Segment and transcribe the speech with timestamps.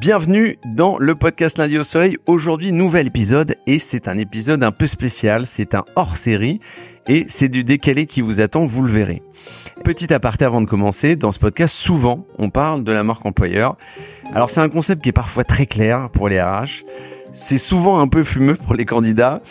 [0.00, 2.16] Bienvenue dans le podcast Lundi au Soleil.
[2.26, 5.46] Aujourd'hui, nouvel épisode et c'est un épisode un peu spécial.
[5.46, 6.60] C'est un hors série
[7.06, 9.22] et c'est du décalé qui vous attend, vous le verrez.
[9.84, 13.76] Petit aparté avant de commencer, dans ce podcast, souvent, on parle de la marque employeur.
[14.34, 16.84] Alors c'est un concept qui est parfois très clair pour les RH.
[17.32, 19.42] C'est souvent un peu fumeux pour les candidats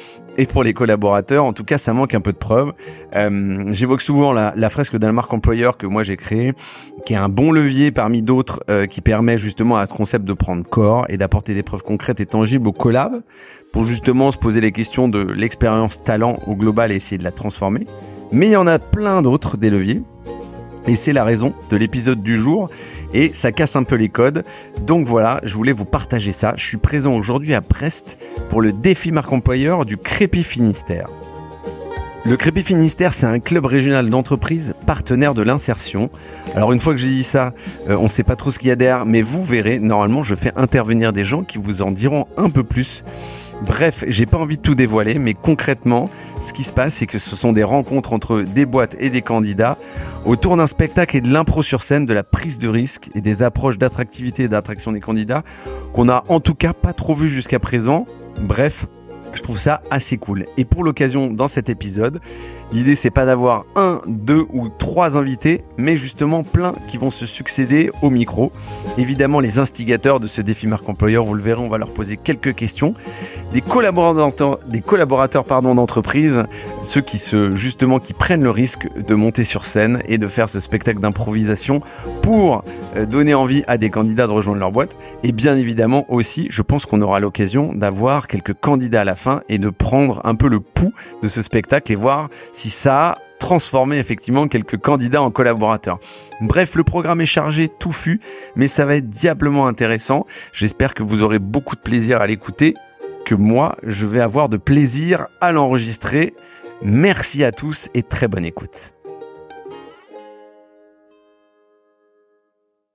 [0.41, 1.45] et pour les collaborateurs.
[1.45, 2.73] En tout cas, ça manque un peu de preuves.
[3.15, 6.53] Euh, J'évoque souvent la, la, fresque d'un marque employeur que moi j'ai créée,
[7.05, 10.33] qui est un bon levier parmi d'autres, euh, qui permet justement à ce concept de
[10.33, 13.21] prendre corps et d'apporter des preuves concrètes et tangibles au collab,
[13.71, 17.31] pour justement se poser les questions de l'expérience talent au global et essayer de la
[17.31, 17.85] transformer.
[18.31, 20.01] Mais il y en a plein d'autres des leviers.
[20.87, 22.69] Et c'est la raison de l'épisode du jour
[23.13, 24.43] et ça casse un peu les codes.
[24.85, 26.53] Donc voilà, je voulais vous partager ça.
[26.57, 28.17] Je suis présent aujourd'hui à Brest
[28.49, 31.07] pour le défi marque employeur du Crépi Finistère.
[32.23, 36.11] Le Crépi Finistère, c'est un club régional d'entreprises partenaire de l'insertion.
[36.55, 37.53] Alors une fois que j'ai dit ça,
[37.89, 40.21] euh, on ne sait pas trop ce qu'il y a derrière, mais vous verrez, normalement
[40.21, 43.03] je fais intervenir des gens qui vous en diront un peu plus.
[43.65, 46.09] Bref, j'ai pas envie de tout dévoiler, mais concrètement,
[46.39, 49.21] ce qui se passe, c'est que ce sont des rencontres entre des boîtes et des
[49.21, 49.77] candidats
[50.25, 53.43] autour d'un spectacle et de l'impro sur scène, de la prise de risque et des
[53.43, 55.43] approches d'attractivité et d'attraction des candidats
[55.93, 58.05] qu'on a en tout cas pas trop vu jusqu'à présent.
[58.41, 58.87] Bref,
[59.33, 60.45] je trouve ça assez cool.
[60.57, 62.19] Et pour l'occasion, dans cet épisode,
[62.71, 67.25] l'idée c'est pas d'avoir un, deux ou trois invités, mais justement plein qui vont se
[67.25, 68.51] succéder au micro.
[68.97, 72.17] Évidemment, les instigateurs de ce défi marque employeur, vous le verrez, on va leur poser
[72.17, 72.93] quelques questions.
[73.53, 76.43] Des collaborateurs, des collaborateurs pardon d'entreprise,
[76.83, 80.49] ceux qui se justement qui prennent le risque de monter sur scène et de faire
[80.49, 81.81] ce spectacle d'improvisation
[82.21, 82.63] pour
[82.95, 84.95] euh, donner envie à des candidats de rejoindre leur boîte.
[85.23, 89.41] Et bien évidemment aussi, je pense qu'on aura l'occasion d'avoir quelques candidats à la fin
[89.49, 92.29] et de prendre un peu le pouls de ce spectacle et voir
[92.69, 95.99] ça a transformé effectivement quelques candidats en collaborateurs.
[96.41, 98.21] Bref, le programme est chargé, touffu,
[98.55, 100.27] mais ça va être diablement intéressant.
[100.53, 102.75] J'espère que vous aurez beaucoup de plaisir à l'écouter,
[103.25, 106.35] que moi, je vais avoir de plaisir à l'enregistrer.
[106.83, 108.93] Merci à tous et très bonne écoute.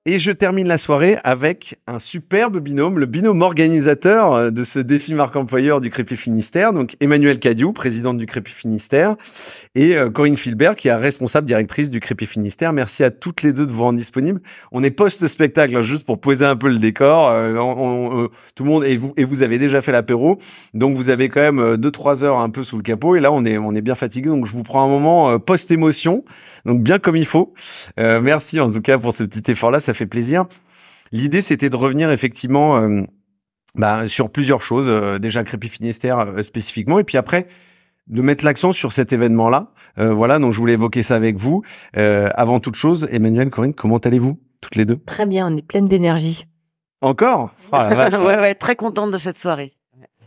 [0.09, 4.79] Et je termine la soirée avec un superbe binôme, le binôme organisateur euh, de ce
[4.79, 9.17] défi marque employeur du Crépi Finistère, donc Emmanuel Cadiou, présidente du Crépi Finistère,
[9.75, 12.71] et euh, Corinne Filbert, qui est responsable directrice du Crépi Finistère.
[12.71, 14.39] Merci à toutes les deux de vous rendre disponibles.
[14.71, 17.27] On est post-spectacle, hein, juste pour poser un peu le décor.
[17.27, 20.37] Euh, tout le monde et vous avez déjà fait l'apéro,
[20.73, 23.17] donc vous avez quand même deux trois heures un peu sous le capot.
[23.17, 26.23] Et là, on est on est bien fatigué, donc je vous prends un moment post-émotion,
[26.63, 27.53] donc bien comme il faut.
[27.97, 29.81] merci en tout cas pour ce petit effort-là.
[29.97, 30.45] Fait plaisir.
[31.11, 33.01] L'idée, c'était de revenir effectivement euh,
[33.75, 34.87] bah, sur plusieurs choses.
[34.89, 37.47] Euh, déjà, Crépi Finistère euh, spécifiquement, et puis après
[38.07, 39.73] de mettre l'accent sur cet événement-là.
[39.97, 41.63] voilà, donc je voulais évoquer ça avec vous.
[41.93, 44.95] avant toute chose, Emmanuel, Corinne, comment allez-vous toutes les deux?
[44.95, 46.45] Très bien, on est pleine d'énergie.
[47.01, 47.51] Encore?
[47.73, 49.73] Oh, Ouais, ouais, très contente de cette soirée.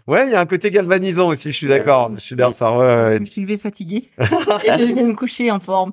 [0.07, 2.11] Ouais, il y a un côté galvanisant aussi, je suis d'accord.
[2.15, 2.79] Je suis d'accord.
[2.79, 3.19] Ouais, ouais.
[3.25, 5.93] Je suis fatiguée et je vais me coucher en forme.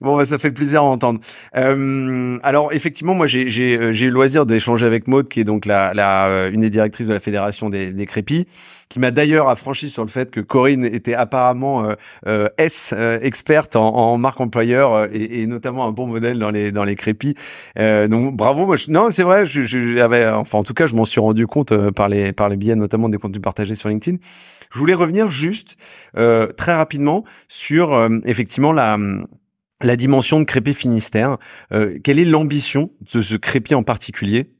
[0.00, 1.20] Bon, bah, ça fait plaisir à entendre.
[1.56, 3.46] Euh, alors, effectivement, moi, j'ai
[3.76, 6.70] euh, eu le loisir d'échanger avec Maude, qui est donc la, la euh, une des
[6.70, 8.46] directrices de la fédération des, des crépis,
[8.88, 11.94] qui m'a d'ailleurs affranchi sur le fait que Corinne était apparemment euh,
[12.26, 16.72] euh S experte en, en, marque employeur et, et, notamment un bon modèle dans les
[16.72, 17.34] dans les crépis.
[17.76, 18.66] donc, bravo.
[18.66, 19.44] Moi, je, non, c'est vrai.
[19.44, 22.56] Je, je, enfin, en tout cas, je m'en suis rendu compte par les par les
[22.56, 24.18] biais notamment des contenus partagés sur LinkedIn.
[24.72, 25.76] Je voulais revenir juste
[26.14, 28.98] très rapidement sur effectivement la
[29.82, 31.36] la dimension de Crépé Finistère.
[31.72, 34.52] Euh, quelle est l'ambition de ce Crépy en particulier?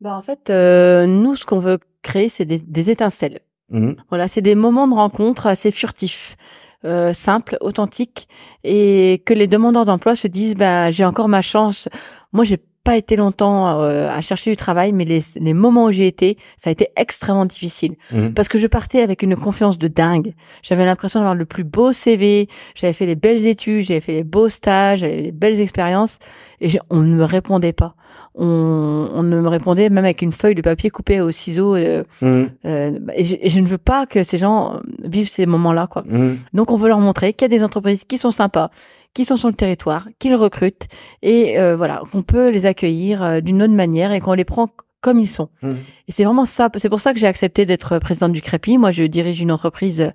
[0.00, 3.40] Bah En fait, euh, nous, ce qu'on veut créer, c'est des, étincelles.
[3.70, 3.92] Mmh.
[4.08, 6.36] Voilà, c'est des moments de rencontre assez furtifs.
[6.84, 8.28] Euh, simples, authentiques,
[8.62, 11.88] et que les demandeurs d'emploi se disent ben j'ai encore ma chance.
[12.32, 15.90] Moi j'ai pas été longtemps euh, à chercher du travail, mais les, les moments où
[15.90, 17.96] j'ai été, ça a été extrêmement difficile.
[18.12, 18.32] Mhm.
[18.34, 20.34] Parce que je partais avec une confiance de dingue.
[20.62, 24.24] J'avais l'impression d'avoir le plus beau CV, j'avais fait les belles études, j'avais fait les
[24.24, 26.18] beaux stages, j'avais les belles expériences,
[26.60, 27.94] et on ne me répondait pas.
[28.34, 31.76] On, on ne me répondait même avec une feuille de papier coupée au ciseau.
[31.76, 32.50] Euh, mhm.
[32.64, 35.88] euh, et, je, et, je, ne veux pas que ces gens vivent ces moments-là.
[35.88, 36.04] quoi.
[36.06, 36.38] Mhm.
[36.54, 38.70] Donc on veut leur montrer qu'il y a des entreprises qui sont sympas,
[39.14, 40.86] qui sont sur le territoire, qu'ils recrutent
[41.22, 44.68] et euh, voilà qu'on peut les accueillir euh, d'une autre manière et qu'on les prend
[45.00, 45.48] comme ils sont.
[45.62, 45.70] Mmh.
[46.08, 46.70] Et c'est vraiment ça.
[46.76, 48.78] C'est pour ça que j'ai accepté d'être présidente du Crépi.
[48.78, 50.12] Moi, je dirige une entreprise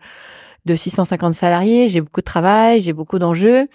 [0.66, 1.88] de 650 salariés.
[1.88, 3.68] J'ai beaucoup de travail, j'ai beaucoup d'enjeux.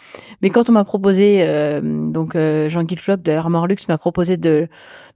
[0.42, 4.68] Mais quand on m'a proposé, euh, donc Jean-Guy Floch de Armor Lux m'a proposé de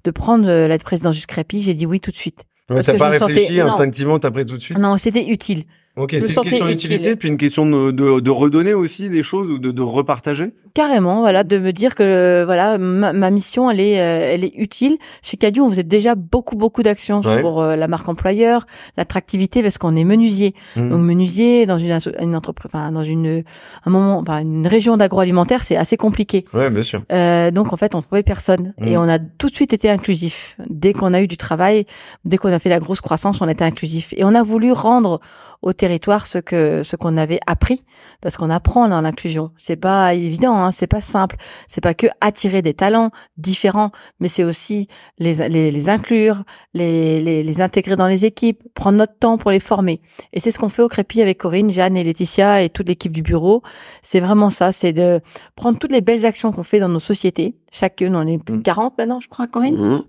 [0.04, 2.44] de prendre la présidence du Crépi, j'ai dit oui tout de suite.
[2.70, 4.78] Ouais, t'as pas réfléchi instinctivement, t'as pris tout de suite?
[4.78, 5.64] Non, c'était utile.
[5.96, 9.50] Ok, c'est une question d'utilité, puis une question de, de, de, redonner aussi des choses
[9.50, 10.52] ou de, de repartager?
[10.74, 14.96] Carrément, voilà, de me dire que voilà, ma, mission, elle est, euh, elle est utile.
[15.22, 18.66] Chez Cadieu, on faisait déjà beaucoup, beaucoup d'actions pour euh, la marque employeur,
[18.96, 20.54] l'attractivité, parce qu'on est menuisier.
[20.76, 20.88] Mmh.
[20.88, 23.44] Donc menuisier dans une, une entreprise, enfin, dans une
[23.84, 26.46] un moment, enfin, une région d'agroalimentaire, c'est assez compliqué.
[26.54, 27.02] Ouais, bien sûr.
[27.12, 29.00] Euh, donc en fait, on trouvait personne et mmh.
[29.00, 30.56] on a tout de suite été inclusif.
[30.70, 31.84] Dès qu'on a eu du travail,
[32.24, 35.20] dès qu'on a fait la grosse croissance, on était inclusif et on a voulu rendre
[35.62, 37.84] au territoire ce que ce qu'on avait appris
[38.20, 39.52] parce qu'on apprend dans l'inclusion.
[39.56, 41.36] C'est pas évident, hein, c'est pas simple.
[41.68, 44.88] C'est pas que attirer des talents différents, mais c'est aussi
[45.18, 46.44] les, les, les inclure,
[46.74, 50.00] les, les, les, intégrer dans les équipes, prendre notre temps pour les former.
[50.32, 53.12] Et c'est ce qu'on fait au Crépi avec Corinne, Jeanne et Laetitia et toute l'équipe
[53.12, 53.62] du bureau.
[54.02, 55.20] C'est vraiment ça, c'est de
[55.56, 57.56] prendre toutes les belles actions qu'on fait dans nos sociétés.
[57.70, 59.76] Chacune, on est plus de 40 maintenant, je crois, Corinne.
[59.76, 60.04] Mmh.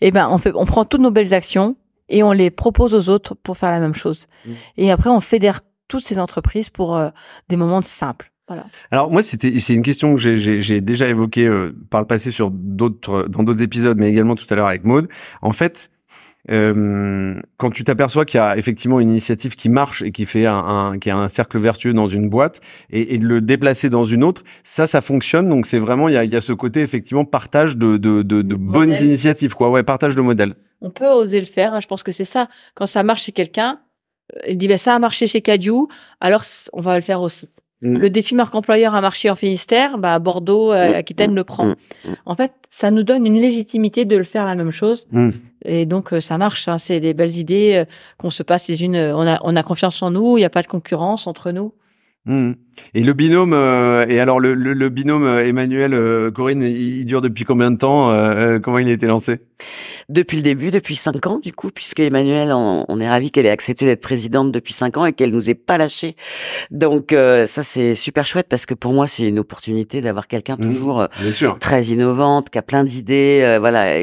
[0.00, 1.76] Et eh ben, on fait, on prend toutes nos belles actions
[2.08, 4.26] et on les propose aux autres pour faire la même chose.
[4.46, 4.50] Mmh.
[4.76, 7.10] Et après, on fédère toutes ces entreprises pour euh,
[7.48, 8.32] des moments simples.
[8.46, 8.66] Voilà.
[8.90, 12.50] Alors moi, c'était c'est une question que j'ai déjà évoquée euh, par le passé sur
[12.50, 15.08] d'autres dans d'autres épisodes, mais également tout à l'heure avec Maude.
[15.40, 15.90] En fait,
[16.50, 20.44] euh, quand tu t'aperçois qu'il y a effectivement une initiative qui marche et qui fait
[20.44, 22.60] un, un qui a un cercle vertueux dans une boîte
[22.90, 25.48] et, et, de le déplacer dans une autre, ça, ça fonctionne.
[25.48, 28.20] Donc c'est vraiment il y a, il y a ce côté effectivement partage de de,
[28.20, 29.70] de, de bonnes initiatives, quoi.
[29.70, 30.54] Ouais, partage de modèles
[30.84, 31.74] on peut oser le faire.
[31.74, 31.80] Hein.
[31.80, 32.48] Je pense que c'est ça.
[32.74, 33.80] Quand ça marche chez quelqu'un,
[34.36, 35.74] euh, il dit ben ça a marché chez Cadieu,
[36.20, 37.48] alors on va le faire aussi.
[37.84, 37.98] Mm.
[37.98, 40.94] Le défi marque employeur a marché en Finistère, bah Bordeaux, euh, mm.
[40.94, 41.66] Aquitaine le prend.
[41.66, 41.74] Mm.
[42.24, 45.06] En fait, ça nous donne une légitimité de le faire la même chose.
[45.66, 46.66] Et donc euh, ça marche.
[46.66, 46.78] Hein.
[46.78, 47.84] C'est des belles idées
[48.18, 48.96] qu'on se passe les unes.
[48.96, 50.38] On a on a confiance en nous.
[50.38, 51.74] Il n'y a pas de concurrence entre nous.
[52.94, 57.76] Et le binôme, et alors le, le, binôme Emmanuel Corinne, il, dure depuis combien de
[57.76, 58.12] temps
[58.62, 59.40] Comment il a été lancé?
[60.08, 63.50] Depuis le début, depuis cinq ans, du coup, puisque Emmanuel, on, est ravi qu'elle ait
[63.50, 66.16] accepté d'être présidente depuis cinq ans et qu'elle nous ait pas lâché.
[66.70, 70.56] Donc euh, ça, c'est super chouette parce que pour moi, c'est une opportunité d'avoir quelqu'un
[70.56, 71.06] mmh, toujours euh,
[71.58, 73.98] très innovante, qui a plein d'idées, euh, voilà.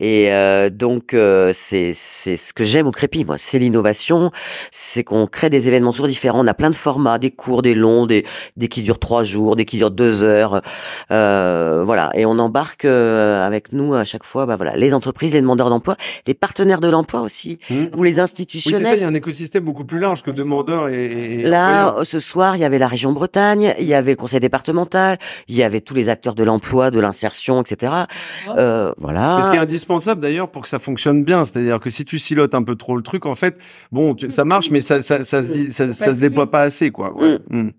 [0.00, 0.30] Et,
[0.70, 1.14] donc
[1.52, 4.30] c'est c'est ce que j'aime au Crépi, moi, c'est l'innovation,
[4.70, 6.42] c'est qu'on crée des événements toujours différents.
[6.42, 8.24] On a plein de formats, des cours, des longs, des
[8.56, 10.62] des qui durent trois jours, des qui durent deux heures,
[11.10, 12.10] voilà.
[12.14, 15.96] Et on embarque avec nous à chaque fois, bah voilà, les entreprises les demandeurs d'emploi,
[16.26, 17.96] les partenaires de l'emploi aussi, mmh.
[17.96, 18.80] ou les institutionnels.
[18.80, 21.96] Oui, c'est ça, il y a un écosystème beaucoup plus large que demandeurs et, Là,
[22.04, 25.18] ce soir, il y avait la région Bretagne, il y avait le conseil départemental,
[25.48, 27.92] il y avait tous les acteurs de l'emploi, de l'insertion, etc.
[28.56, 29.40] Euh, voilà.
[29.42, 32.54] ce qui est indispensable d'ailleurs pour que ça fonctionne bien, c'est-à-dire que si tu silotes
[32.54, 33.62] un peu trop le truc, en fait,
[33.92, 37.14] bon, ça marche, mais ça, ça, ça, se, dit, ça, se déploie pas assez, quoi.
[37.16, 37.38] Ouais.
[37.50, 37.70] Mmh.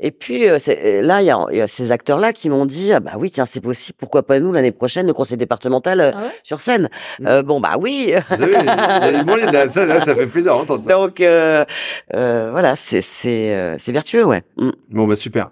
[0.00, 2.92] Et puis euh, euh, là, il y a, y a, ces acteurs-là qui m'ont dit
[2.92, 3.96] ah bah oui, tiens, c'est possible.
[4.00, 6.88] Pourquoi pas nous l'année prochaine le conseil départemental euh, ah sur scène
[7.20, 7.42] mmh.
[7.42, 8.14] Bon bah oui.
[8.28, 10.90] ça, ça, fait plaisir d'entendre ça.
[10.90, 14.42] Donc voilà, c'est c'est c'est vertueux, ouais.
[14.56, 14.70] Mmh.
[14.90, 15.50] Bon bah super.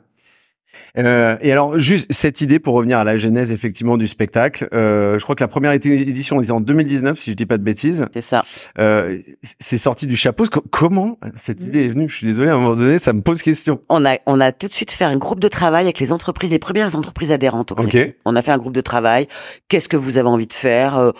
[0.97, 4.69] Euh, et alors, juste cette idée pour revenir à la genèse effectivement du spectacle.
[4.73, 7.63] Euh, je crois que la première édition était en 2019, si je dis pas de
[7.63, 8.07] bêtises.
[8.13, 8.43] C'est ça.
[8.79, 9.19] Euh,
[9.61, 10.45] c'est sorti du chapeau.
[10.71, 12.09] comment cette idée est venue?
[12.09, 13.81] Je suis désolé, à un moment donné, ça me pose question.
[13.89, 16.51] On a, on a tout de suite fait un groupe de travail avec les entreprises,
[16.51, 17.73] les premières entreprises adhérentes.
[17.73, 17.77] Au
[18.25, 19.29] On a fait un groupe de travail.
[19.69, 20.97] Qu'est-ce que vous avez envie de faire?
[20.99, 21.13] Euh,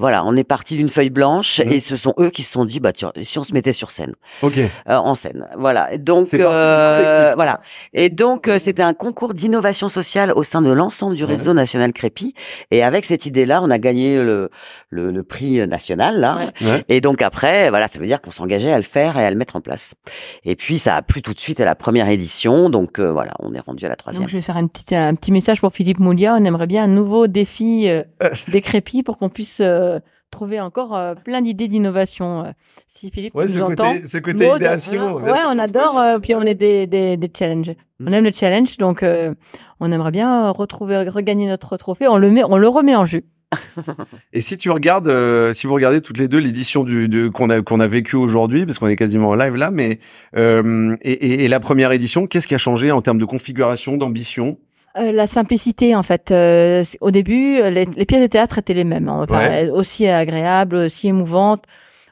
[0.00, 2.80] Voilà, on est parti d'une feuille blanche et ce sont eux qui se sont dit,
[2.80, 4.14] bah tiens, si on se mettait sur scène.
[4.42, 4.58] Ok.
[4.58, 5.46] Euh, en scène.
[5.58, 5.96] Voilà.
[5.98, 7.60] Donc, euh, voilà.
[7.92, 12.34] Et donc, c'était un concours d'innovation sociale au sein de l'ensemble du réseau national Crépi.
[12.70, 14.50] Et avec cette idée-là, on a gagné le,
[14.88, 16.50] le, le prix national là.
[16.88, 19.36] Et donc après, voilà, ça veut dire qu'on s'engageait à le faire et à le
[19.36, 19.94] mettre en place.
[20.44, 22.70] Et puis ça a plu tout de suite à la première édition.
[22.70, 24.22] Donc euh, voilà, on est rendu à la troisième.
[24.22, 26.34] Donc je vais faire un petit un petit message pour Philippe Moulia.
[26.34, 28.02] On aimerait bien un nouveau défi euh,
[28.48, 32.44] des Crépi pour qu'on puisse euh, trouver encore euh, plein d'idées d'innovation.
[32.44, 32.50] Euh,
[32.86, 35.16] si Philippe ouais, nous entend, côté, ce côté idéation.
[35.16, 35.98] ouais, on adore.
[35.98, 37.70] Euh, puis on est des, des, des challenges.
[37.98, 38.08] Mm.
[38.08, 39.04] On aime le challenge, donc
[39.80, 42.08] on aimerait bien retrouver, regagner notre trophée.
[42.08, 43.22] On le met, on le remet en jeu.
[44.32, 45.12] et si tu regardes,
[45.52, 48.78] si vous regardez toutes les deux l'édition du, qu'on a qu'on a vécu aujourd'hui, parce
[48.78, 49.98] qu'on est quasiment en live là, mais
[50.36, 54.56] et, et, et la première édition, qu'est-ce qui a changé en termes de configuration, d'ambition?
[54.98, 56.30] Euh, la simplicité, en fait.
[56.30, 59.26] Euh, au début, les, pièces de théâtre étaient les mêmes, hein.
[59.72, 61.64] aussi agréables, aussi émouvantes,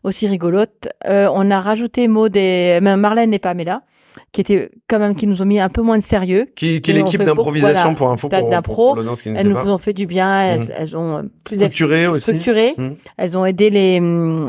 [0.04, 0.88] aussi rigolotes.
[1.06, 3.82] Euh, on a rajouté Maud et Marlène et Pamela,
[4.30, 6.46] qui étaient quand même qui nous ont mis un peu moins de sérieux.
[6.54, 8.96] Qui, qui est l'équipe d'improvisation pour un faux d'impro.
[9.24, 10.40] Elles nous ont fait du bien.
[10.40, 10.72] Elles, mmh.
[10.76, 12.22] elles ont plus structuré aussi.
[12.22, 12.74] Structuré.
[12.76, 12.88] Mmh.
[13.16, 14.00] Elles ont aidé les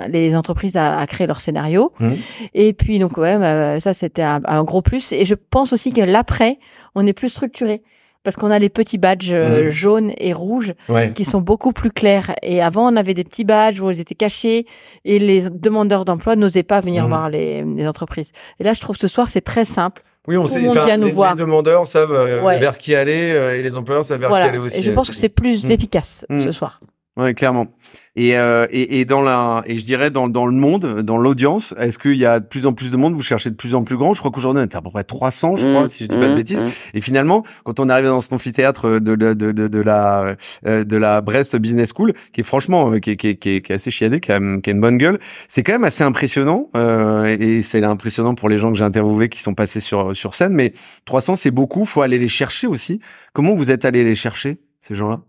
[0.07, 1.93] les entreprises à, à créer leur scénario.
[1.99, 2.09] Mmh.
[2.53, 5.13] Et puis donc ouais, bah, ça c'était un, un, gros plus.
[5.13, 6.59] Et je pense aussi que l'après,
[6.93, 7.81] on est plus structuré
[8.29, 9.69] parce qu'on a les petits badges euh, mmh.
[9.69, 10.75] jaunes et rouges
[11.15, 12.35] qui sont beaucoup plus clairs.
[12.43, 14.67] Et avant, on avait des petits badges où ils étaient cachés
[15.03, 17.07] et les demandeurs d'emploi n'osaient pas venir mmh.
[17.07, 18.31] voir les, les, entreprises.
[18.59, 20.03] Et là, je trouve ce soir, c'est très simple.
[20.27, 20.67] Oui, on sait.
[20.67, 21.33] Enfin, nous les, voir.
[21.33, 22.13] les demandeurs savent
[22.59, 24.77] vers qui aller et les employeurs savent vers qui aller aussi.
[24.77, 25.71] Et je pense que c'est plus mmh.
[25.71, 26.51] efficace ce mmh.
[26.51, 26.81] soir.
[27.19, 27.67] Ouais, clairement.
[28.15, 31.75] Et, euh, et, et, dans la et je dirais dans, dans le monde, dans l'audience,
[31.77, 33.83] est-ce qu'il y a de plus en plus de monde Vous cherchez de plus en
[33.83, 34.13] plus grand?
[34.13, 36.15] Je crois qu'aujourd'hui on est à peu près 300, je crois, mmh, si je dis
[36.15, 36.63] pas de mmh, bêtises.
[36.63, 36.69] Mmh.
[36.93, 40.35] Et finalement, quand on arrive dans cet amphithéâtre de, de, de, de, la
[40.65, 43.49] euh, de la Brest Business School, qui est franchement euh, qui est, qui est, qui
[43.49, 46.69] est, assez chiadé, qui a, qui a une bonne gueule, c'est quand même assez impressionnant.
[46.77, 50.35] Euh, et c'est impressionnant pour les gens que j'ai interviewés qui sont passés sur sur
[50.35, 50.53] scène.
[50.53, 50.71] Mais
[51.03, 51.83] 300, c'est beaucoup.
[51.83, 53.01] Faut aller les chercher aussi.
[53.33, 55.19] Comment vous êtes allé les chercher ces gens-là?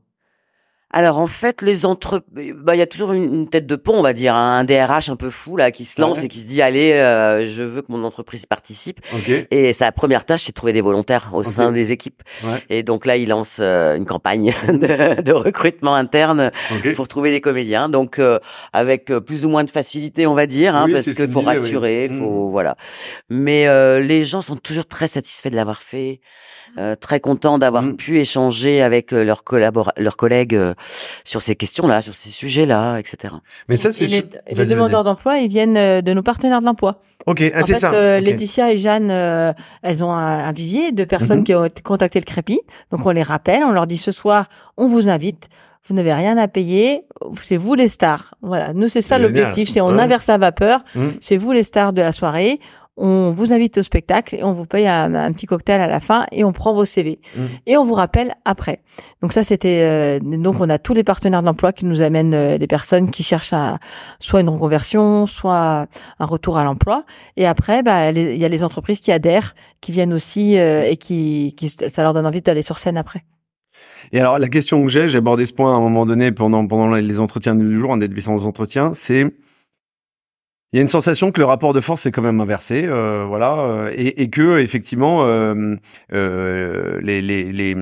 [0.93, 4.03] Alors en fait, les entre, bah il y a toujours une, tête de pont, on
[4.03, 6.47] va dire, hein, un DRH un peu fou là qui se lance et qui se
[6.47, 9.01] dit allez, euh, je veux que mon entreprise participe.
[9.53, 12.23] Et sa première tâche, c'est de trouver des volontaires au sein des équipes.
[12.69, 16.51] Et donc là, il lance euh, une campagne de, de, recrutement interne
[16.97, 17.89] pour trouver des comédiens.
[17.89, 18.41] Donc euh,
[18.73, 22.19] avec plus ou moins de facilité, on va dire, hein, parce qu'il faut rassurer, il
[22.19, 22.51] faut mmh.
[22.51, 22.77] voilà.
[23.29, 26.21] Mais les gens sont toujours très satisfaits de l'avoir fait.
[26.79, 27.97] Euh, très content d'avoir mmh.
[27.97, 29.43] pu échanger avec euh, leurs
[29.97, 30.75] leurs collègues euh,
[31.25, 33.35] sur ces questions-là, sur ces sujets-là, etc.
[33.69, 37.01] Mais ça, c'est les, les demandeurs d'emploi, ils viennent de nos partenaires de l'emploi.
[37.27, 38.21] Ok, ah, c'est ça.
[38.21, 39.11] Laetitia et Jeanne,
[39.83, 42.61] elles ont un, vivier de personnes mmh qui ont contacté le Crépi.
[42.91, 45.49] Donc on les rappelle, on leur dit ce soir, on vous invite
[45.89, 47.05] vous n'avez rien à payer,
[47.41, 48.35] c'est vous les stars.
[48.43, 51.07] Voilà, nous c'est ça l'objectif, c'est on inverse la vapeur, mmh.
[51.21, 52.61] c'est vous les stars de la soirée
[53.01, 56.27] on vous invite au spectacle et on vous paye un, petit cocktail à la fin
[56.33, 57.41] et on prend vos CV mmh.
[57.67, 58.83] et on vous rappelle après.
[59.23, 62.59] Donc ça c'était euh, donc on a tous les partenaires d'emploi qui nous amènent euh,
[62.59, 63.79] des personnes qui cherchent à,
[64.19, 65.87] soit une reconversion, soit
[66.19, 67.05] un retour à l'emploi
[67.37, 70.97] et après bah il y a les entreprises qui adhèrent, qui viennent aussi euh, et
[70.97, 73.25] qui, qui ça leur donne envie d'aller sur scène après.
[74.13, 76.67] Et alors la question que j'ai, j'ai abordé ce point à un moment donné pendant
[76.67, 79.25] pendant les entretiens du jour, un des différents entretiens, c'est
[80.73, 83.25] il y a une sensation que le rapport de force est quand même inversé, euh,
[83.27, 85.77] voilà, euh, et, et, que effectivement euh,
[86.13, 87.77] euh, les, les, les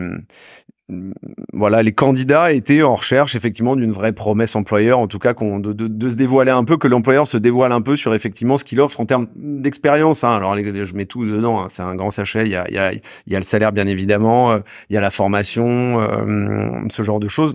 [1.53, 5.61] voilà, les candidats étaient en recherche effectivement d'une vraie promesse employeur, en tout cas qu'on
[5.61, 8.57] de, de, de, se dévoiler un peu, que l'employeur se dévoile un peu sur effectivement
[8.57, 10.25] ce qu'il offre en termes d'expérience.
[10.25, 10.35] Hein.
[10.35, 11.67] Alors je mets tout dedans, hein.
[11.69, 12.45] c'est un grand sachet.
[12.47, 14.97] Il y a, y, a, il y a le salaire bien évidemment, euh, il y
[14.97, 16.01] a la formation,
[16.91, 17.55] ce genre de choses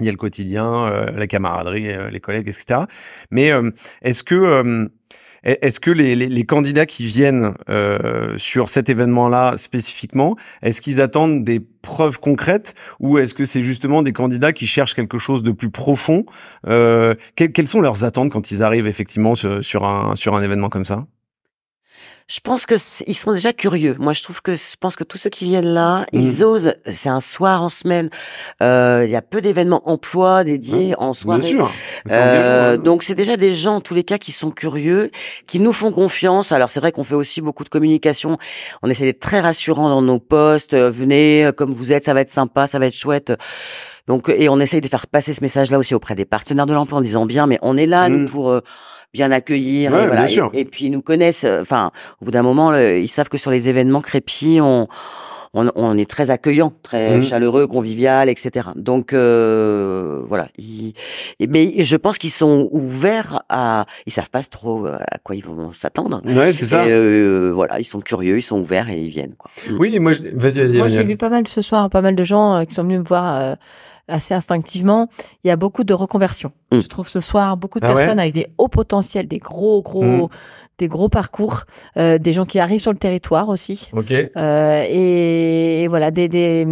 [0.00, 2.80] il y a le quotidien, euh, la camaraderie, euh, les collègues, etc.
[3.30, 3.70] Mais euh,
[4.02, 4.88] est-ce que
[5.42, 7.54] est-ce que les, les, les, candidats qui viennent
[8.36, 14.02] sur cet événement-là spécifiquement, est-ce qu'ils attendent des preuves concrètes ou est-ce que c'est justement
[14.02, 16.24] des candidats qui cherchent quelque chose de plus profond
[16.64, 20.84] Quelles sont leurs attentes quand ils arrivent effectivement sur, sur un sur un événement comme
[20.84, 21.06] ça?
[22.28, 22.74] Je pense que
[23.06, 23.94] ils sont déjà curieux.
[24.00, 26.42] Moi, je trouve que je pense que tous ceux qui viennent là, ils mmh.
[26.42, 26.74] osent.
[26.90, 28.10] C'est un soir en semaine.
[28.62, 31.38] Euh, il y a peu d'événements emploi dédiés en soirée.
[31.38, 31.72] Bien sûr.
[32.10, 35.12] Euh, donc c'est déjà des gens, en tous les cas, qui sont curieux,
[35.46, 36.50] qui nous font confiance.
[36.50, 38.38] Alors c'est vrai qu'on fait aussi beaucoup de communication.
[38.82, 40.74] On essaie d'être très rassurant dans nos postes.
[40.74, 43.32] Euh, venez comme vous êtes, ça va être sympa, ça va être chouette.
[44.06, 46.98] Donc et on essaye de faire passer ce message-là aussi auprès des partenaires de l'emploi
[46.98, 48.28] en disant bien, mais on est là nous mmh.
[48.28, 48.60] pour euh,
[49.12, 49.94] bien accueillir.
[49.94, 50.26] et, voilà.
[50.52, 51.44] et, puis ils nous connaissent.
[51.44, 54.88] Euh, enfin, au bout d'un moment, ils savent que sur les événements crépis, on
[55.56, 57.22] on, on, est très accueillant, très mmh.
[57.22, 58.68] chaleureux, convivial, etc.
[58.76, 60.48] Donc euh, voilà.
[61.48, 63.86] mais je pense qu'ils sont ouverts à.
[64.06, 66.20] Ils savent pas trop euh, à quoi ils vont s'attendre.
[66.26, 66.84] Ouais, c'est ça.
[66.84, 69.34] Euh, voilà, ils sont curieux, ils sont ouverts et ils viennent.
[69.36, 69.50] Quoi.
[69.78, 70.76] Oui, moi, vas-y, vas-y.
[70.76, 73.04] Moi, j'ai vu pas mal ce soir, pas mal de gens qui sont venus me
[73.04, 73.56] voir
[74.08, 75.08] assez instinctivement,
[75.44, 76.52] il y a beaucoup de reconversions.
[76.72, 76.80] Mmh.
[76.80, 80.26] Je trouve ce soir beaucoup de ah personnes avec des hauts potentiels, des gros gros
[80.26, 80.28] mmh.
[80.78, 81.62] des gros parcours,
[81.96, 83.88] euh, des gens qui arrivent sur le territoire aussi.
[83.92, 84.12] Ok.
[84.12, 86.66] Euh, et, voilà des, des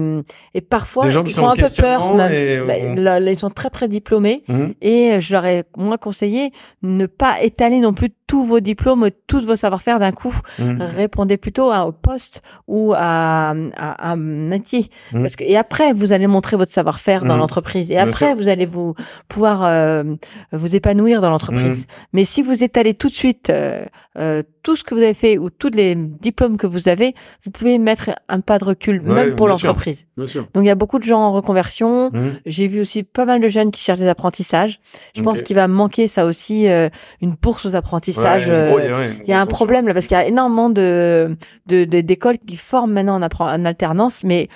[0.54, 2.14] et parfois des gens qui ils sont un peu peur.
[2.16, 4.64] Bah, ils sont très très diplômés mmh.
[4.80, 6.50] et je leur ai moi conseillé
[6.82, 10.34] ne pas étaler non plus tous vos diplômes, tous vos savoir-faire d'un coup.
[10.58, 14.88] Répondez plutôt à, au poste ou à, à, un métier.
[15.12, 17.38] Parce que et après vous allez montrer votre savoir-faire dans mmh.
[17.38, 17.90] l'entreprise.
[17.90, 18.94] Et après, vous allez vous
[19.28, 20.04] pouvoir euh,
[20.52, 21.82] vous épanouir dans l'entreprise.
[21.82, 22.06] Mmh.
[22.12, 23.84] Mais si vous étalez tout de suite euh,
[24.18, 27.52] euh, tout ce que vous avez fait ou tous les diplômes que vous avez, vous
[27.52, 30.06] pouvez mettre un pas de recul, même pour l'entreprise.
[30.16, 32.10] Donc il y a beaucoup de gens en reconversion.
[32.10, 32.40] Mmh.
[32.46, 34.80] J'ai vu aussi pas mal de jeunes qui cherchent des apprentissages.
[35.14, 38.46] Je pense qu'il va manquer ça aussi une bourse aux apprentissages.
[38.46, 42.92] il y a un problème là parce qu'il y a énormément de d'écoles qui forment
[42.92, 44.48] maintenant en, en alternance, mais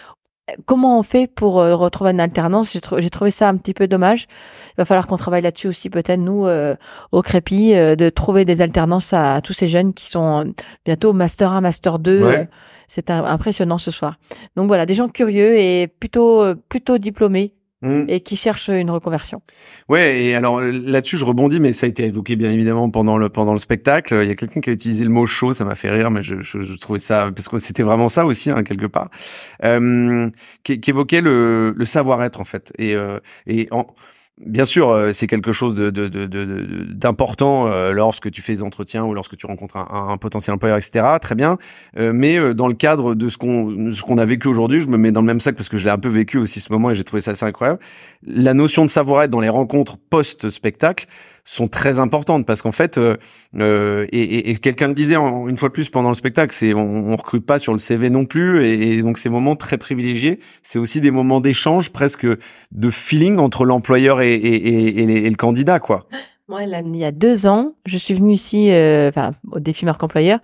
[0.65, 2.73] comment on fait pour euh, retrouver une alternance?
[2.99, 4.27] J'ai trouvé ça un petit peu dommage.
[4.71, 6.75] Il va falloir qu'on travaille là-dessus aussi, peut-être nous euh,
[7.13, 10.53] au Crépi, euh, de trouver des alternances à, tous ces jeunes qui sont
[10.85, 12.47] bientôt master 1, master 2.
[12.87, 14.17] C'est impressionnant ce soir.
[14.57, 18.07] Donc voilà, des gens curieux et plutôt plutôt diplômés Mmh.
[18.09, 19.41] et qui cherchent une reconversion.
[19.89, 23.29] Ouais, et alors là-dessus je rebondis, mais ça a été évoqué bien évidemment pendant le
[23.29, 24.19] pendant le spectacle.
[24.21, 26.21] Il y a quelqu'un qui a utilisé le mot chaud, ça m'a fait rire, mais
[26.21, 29.11] je, je, je, trouvais ça parce que c'était vraiment ça aussi hein, quelque part,
[29.63, 30.29] euh,
[30.65, 32.73] qui, qui, évoquait le, le savoir-être en fait.
[32.79, 33.87] Et euh, et en,
[34.45, 39.13] Bien sûr, euh, c'est quelque chose de, d'important euh, lorsque tu fais des entretiens ou
[39.13, 41.05] lorsque tu rencontres un, potentiel employeur, etc.
[41.21, 41.59] Très bien.
[41.99, 44.97] Euh, mais dans le cadre de ce qu'on ce qu'on a vécu aujourd'hui, je me
[44.97, 46.91] mets dans le même sac parce que je l'ai un peu vécu aussi ce moment
[46.91, 47.81] et j'ai trouvé ça assez incroyable.
[48.25, 51.07] La notion de savoir-être dans les rencontres post-spectacle,
[51.49, 53.17] sont très importantes parce qu'en fait, euh,
[53.59, 57.11] euh et, et, quelqu'un le disait une fois de plus pendant le spectacle, c'est on,
[57.11, 60.79] on recrute pas sur le CV non plus, et, donc ces moments très privilégiés, c'est
[60.79, 66.07] aussi des moments d'échange, presque de feeling entre l'employeur et, et, le candidat, quoi.
[66.49, 70.03] Moi, il y a deux ans, je suis venue ici, euh, enfin, au défi marque
[70.03, 70.41] employeur,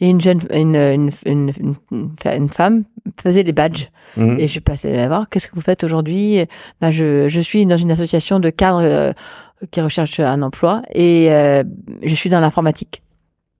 [0.00, 2.84] et une jeune, une, une, une, une femme
[3.22, 3.90] faisait des badges.
[4.16, 4.36] Mmh.
[4.38, 6.44] Et je passais à voir, qu'est-ce que vous faites aujourd'hui?
[6.80, 9.12] Bah, je, je suis dans une association de cadres euh,
[9.70, 11.62] qui recherche un emploi et euh,
[12.02, 13.02] je suis dans l'informatique.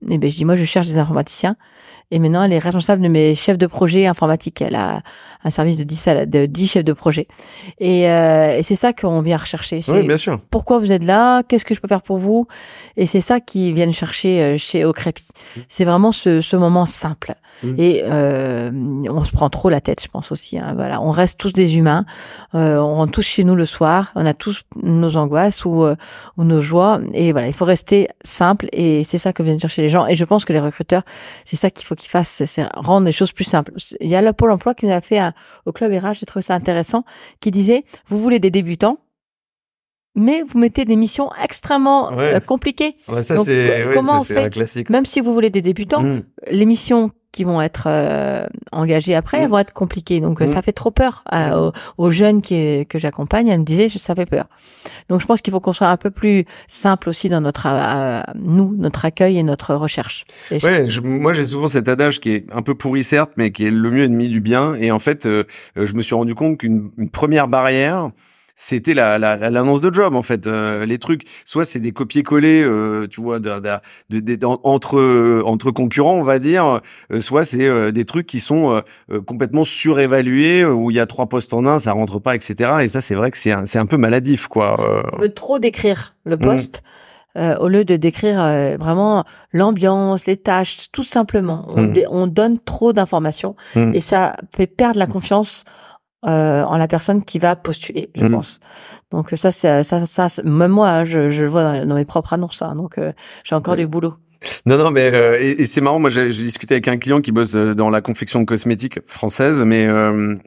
[0.09, 1.55] Et ben je dis moi je cherche des informaticiens
[2.11, 4.61] et maintenant elle est responsable de mes chefs de projet informatique.
[4.61, 5.01] Elle a
[5.43, 7.27] un service de 10 de 10 chefs de projet.
[7.79, 9.81] Et, euh, et c'est ça qu'on vient rechercher.
[9.87, 10.39] Oui, bien sûr.
[10.49, 11.43] Pourquoi vous êtes là?
[11.43, 12.47] Qu'est-ce que je peux faire pour vous?
[12.97, 15.23] Et c'est ça qu'ils viennent chercher euh, chez Ocrepi.
[15.23, 15.59] Mmh.
[15.67, 17.35] C'est vraiment ce, ce moment simple.
[17.63, 17.73] Mmh.
[17.77, 18.71] Et euh,
[19.09, 20.57] on se prend trop la tête, je pense aussi.
[20.57, 20.73] Hein.
[20.75, 22.05] Voilà, on reste tous des humains.
[22.53, 24.11] Euh, on rentre tous chez nous le soir.
[24.15, 25.95] On a tous nos angoisses ou, euh,
[26.37, 26.99] ou nos joies.
[27.13, 28.67] Et voilà, il faut rester simple.
[28.71, 30.07] Et c'est ça que viennent chercher les gens.
[30.07, 31.03] Et je pense que les recruteurs,
[31.45, 33.73] c'est ça qu'il faut qu'ils fassent, c'est rendre les choses plus simples.
[33.99, 35.33] Il y a le Pôle Emploi qui nous a fait un,
[35.65, 37.03] au club RH, j'ai trouvé ça intéressant,
[37.39, 38.99] qui disait vous voulez des débutants,
[40.15, 42.95] mais vous mettez des missions extrêmement euh, compliquées.
[43.07, 44.89] Ouais, ça c'est comment on fait classique.
[44.89, 46.23] Même si vous voulez des débutants, mmh.
[46.51, 49.49] les missions qui vont être euh, engagées après mmh.
[49.49, 50.21] vont être compliquées.
[50.21, 50.47] Donc mmh.
[50.47, 53.49] ça fait trop peur aux, aux, jeunes qui, que j'accompagne.
[53.49, 54.45] Elle me disait ça fait peur.
[55.09, 58.21] Donc je pense qu'il faut qu'on soit un peu plus simple aussi dans notre euh,
[58.35, 60.23] nous notre accueil et notre recherche.
[60.49, 63.71] ouais, moi j'ai souvent cet adage qui est un peu pourri certes, mais qui est
[63.71, 64.75] le mieux ennemi du bien.
[64.75, 68.11] Et en fait, je me suis rendu compte qu'une première barrière
[68.55, 70.47] c'était la, l'annonce de job en fait.
[70.47, 73.59] Euh, les trucs, soit c'est des copier-coller, euh, tu vois, de,
[74.09, 76.79] de, entre entre concurrents, on va dire,
[77.11, 78.81] euh, soit c'est des trucs qui sont
[79.25, 82.71] complètement surévalués où il y a trois postes en un, ça rentre pas, etc.
[82.81, 85.03] Et ça, c'est vrai que c'est un, c'est un peu maladif, quoi.
[85.13, 86.39] On veut trop décrire le mmh.
[86.39, 86.83] poste.
[87.35, 88.37] au lieu de décrire
[88.79, 91.65] vraiment l'ambiance, les tâches, tout simplement.
[91.69, 91.93] On, mmh.
[92.09, 93.93] on donne trop d'informations mmh.
[93.93, 95.65] et ça fait perdre la confiance
[96.25, 98.31] euh, en la personne qui va postuler, je mhm.
[98.31, 98.59] pense.
[99.11, 102.33] Donc ça, c'est ça, ça, même moi, hein, je, je le vois dans mes propres
[102.33, 102.63] annonces.
[102.63, 104.15] Hein, donc euh, j'ai encore du boulot.
[104.65, 105.99] Non, non, mais euh, et, c'est marrant.
[105.99, 109.87] Moi, j'ai discuté avec un client qui bosse dans la confection de cosmétiques française, mais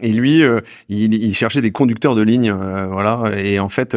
[0.01, 0.43] et lui,
[0.88, 3.33] il, il, cherchait des conducteurs de ligne, voilà.
[3.37, 3.97] Et en fait,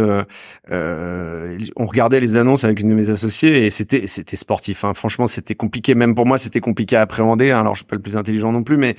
[0.70, 4.86] on regardait les annonces avec une de mes associés et c'était c'était sportif.
[4.86, 4.94] Hein.
[4.94, 5.94] Franchement, c'était compliqué.
[5.94, 7.52] Même pour moi, c'était compliqué à appréhender.
[7.52, 7.60] Hein.
[7.60, 8.96] Alors, je suis pas le plus intelligent non plus, mais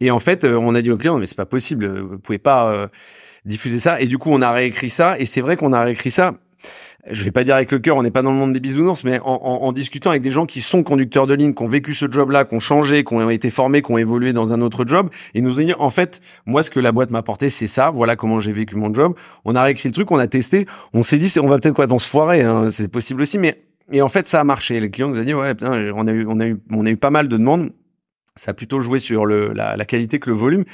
[0.00, 2.38] et en fait, euh, on a dit au client, mais c'est pas possible, vous pouvez
[2.38, 2.88] pas euh,
[3.44, 4.00] diffuser ça.
[4.00, 5.18] Et du coup, on a réécrit ça.
[5.18, 6.34] Et c'est vrai qu'on a réécrit ça.
[7.10, 9.04] Je vais pas dire avec le cœur, on n'est pas dans le monde des bisounours,
[9.04, 11.66] mais en, en, en, discutant avec des gens qui sont conducteurs de ligne, qui ont
[11.66, 14.60] vécu ce job-là, qui ont changé, qui ont été formés, qui ont évolué dans un
[14.60, 17.48] autre job, et nous ont dit, en fait, moi, ce que la boîte m'a apporté,
[17.48, 19.14] c'est ça, voilà comment j'ai vécu mon job.
[19.46, 21.86] On a réécrit le truc, on a testé, on s'est dit, on va peut-être quoi
[21.86, 24.78] dans se foirer, hein, c'est possible aussi, mais et en fait, ça a marché.
[24.78, 26.90] Les clients nous ont dit, ouais, putain, on a eu, on a eu, on a
[26.90, 27.70] eu pas mal de demandes
[28.36, 30.64] ça a plutôt joué sur le, la, la, qualité que le volume.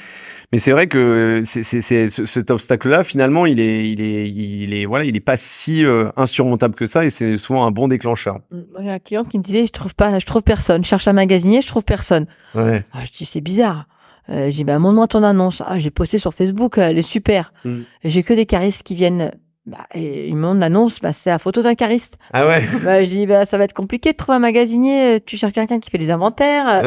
[0.51, 4.85] Mais c'est vrai que c'est, c'est, cet obstacle-là, finalement, il est, il est, il est,
[4.85, 8.39] voilà, il est pas si euh, insurmontable que ça, et c'est souvent un bon déclencheur.
[8.51, 10.83] Moi, j'ai un client qui me disait, je trouve pas, je trouve personne.
[10.83, 12.27] Je cherche un magasinier, je trouve personne.
[12.55, 12.85] Ouais.
[12.93, 13.87] Ah, je dis, c'est bizarre.
[14.29, 15.61] Euh, j'ai dit, bah, montre-moi ton annonce.
[15.65, 17.53] Ah, j'ai posté sur Facebook, elle est super.
[17.65, 17.79] Mm.
[18.03, 19.31] J'ai que des caristes qui viennent
[19.67, 22.17] bah, et il me demande l'annonce, bah, c'est la photo d'un cariste.
[22.31, 22.63] Ah ouais.
[22.85, 25.17] Bah, je dis, bah, ça va être compliqué de trouver un magasinier.
[25.17, 26.83] Euh, tu cherches quelqu'un qui fait des inventaires.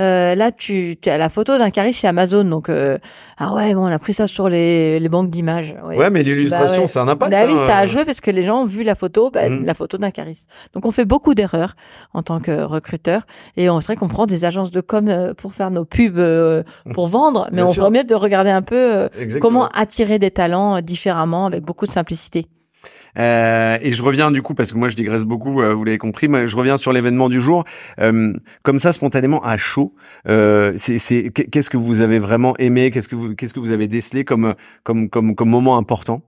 [0.00, 2.42] Euh, là, tu, tu as la photo d'un cariste chez Amazon.
[2.42, 2.98] Donc, euh,
[3.38, 5.76] ah ouais, bon, on a pris ça sur les, les banques d'images.
[5.84, 6.10] Ouais.
[6.10, 7.30] mais l'illustration, bah, c'est un impact.
[7.30, 7.86] Bah, oui, ça a hein.
[7.86, 9.64] joué parce que les gens ont vu la photo, bah, mm.
[9.64, 10.48] la photo d'un cariste.
[10.72, 11.76] Donc, on fait beaucoup d'erreurs
[12.14, 13.22] en tant que recruteur.
[13.56, 16.20] Et on serait qu'on prend des agences de com euh, pour faire nos pubs,
[16.94, 17.48] pour vendre.
[17.52, 19.08] Mais on permet de regarder un peu
[19.40, 22.23] comment attirer des talents différemment avec beaucoup de simplicité
[23.18, 25.98] euh, et je reviens du coup parce que moi je digresse beaucoup, euh, vous l'avez
[25.98, 26.28] compris.
[26.28, 27.64] mais je reviens sur l'événement du jour,
[28.00, 28.32] euh,
[28.62, 29.94] comme ça spontanément à chaud.
[30.26, 32.90] c'est qu'est-ce que vous avez vraiment aimé?
[32.90, 36.22] Qu'est-ce que vous qu'est-ce que vous avez décelé comme comme comme comme moment important?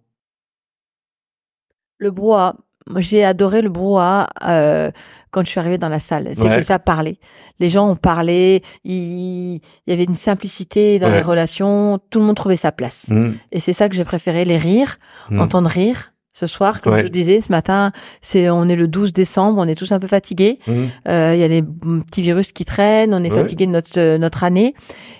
[1.98, 2.56] Le brouhaha.
[2.96, 4.90] J'ai adoré le brouhaha euh,
[5.30, 6.30] quand je suis arrivée dans la salle.
[6.34, 7.18] C'est que ça parlait.
[7.58, 8.62] Les gens ont parlé.
[8.84, 11.98] Il, y avait une simplicité dans les relations.
[12.10, 13.08] Tout le monde trouvait sa place.
[13.10, 13.32] Mmh.
[13.52, 14.96] Et c'est ça que j'ai préféré, les rires,
[15.30, 15.40] mmh.
[15.40, 19.14] entendre rire ce soir, comme je vous disais, ce matin, c'est on est le 12
[19.14, 20.58] décembre, on est tous un peu fatigués.
[20.66, 20.72] Mmh.
[21.08, 24.18] Euh, il y a les petits virus qui traînent, on est fatigué de notre euh,
[24.18, 24.74] notre année,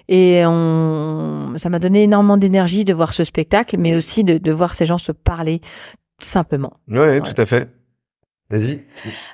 [0.08, 4.52] et on, ça m'a donné énormément d'énergie de voir ce spectacle, mais aussi de, de
[4.52, 5.62] voir ces gens se parler
[6.18, 6.78] simplement.
[6.88, 7.68] Oui, tout à fait.
[8.48, 8.84] Vas-y.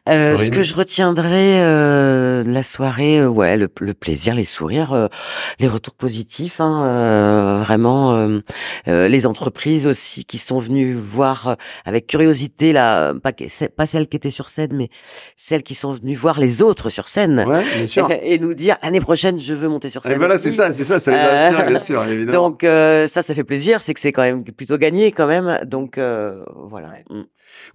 [0.09, 5.09] Euh, ce que je retiendrai euh, la soirée, euh, ouais, le, plaisir, les sourires, euh,
[5.61, 8.41] les retours positifs, hein, euh, vraiment,
[8.87, 13.33] les entreprises aussi qui sont venues voir avec curiosité la, pas,
[13.77, 14.89] pas celles qui étaient sur scène, mais
[15.37, 18.11] celles qui sont venues voir les autres sur scène, ouais, bien sûr.
[18.23, 20.13] Et, nous dire l'année prochaine je veux monter sur scène.
[20.13, 22.49] Et voilà, c'est ça, c'est ça, ça les inspire, bien sûr, évidemment.
[22.49, 25.99] Donc ça, ça fait plaisir, c'est que c'est quand même plutôt gagné quand même, donc
[25.99, 26.93] voilà.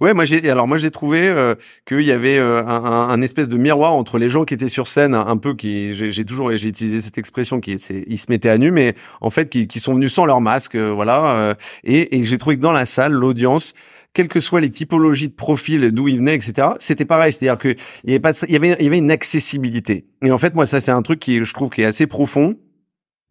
[0.01, 3.47] Ouais, moi j'ai, alors moi j'ai trouvé euh, qu'il y avait euh, un, un, espèce
[3.47, 6.69] de miroir entre les gens qui étaient sur scène, un peu qui, j'ai toujours, j'ai
[6.69, 9.93] utilisé cette expression, qui, ils se mettaient à nu, mais en fait qui, qui sont
[9.93, 11.55] venus sans leur masque, euh, voilà.
[11.83, 13.73] et, et j'ai trouvé que dans la salle, l'audience
[14.13, 16.69] quelles que soient les typologies de profil, d'où ils venaient, etc.
[16.79, 20.05] C'était pareil, c'est-à-dire que il y avait il y avait, il y avait une accessibilité.
[20.23, 22.55] Et en fait, moi, ça, c'est un truc qui, je trouve, qui est assez profond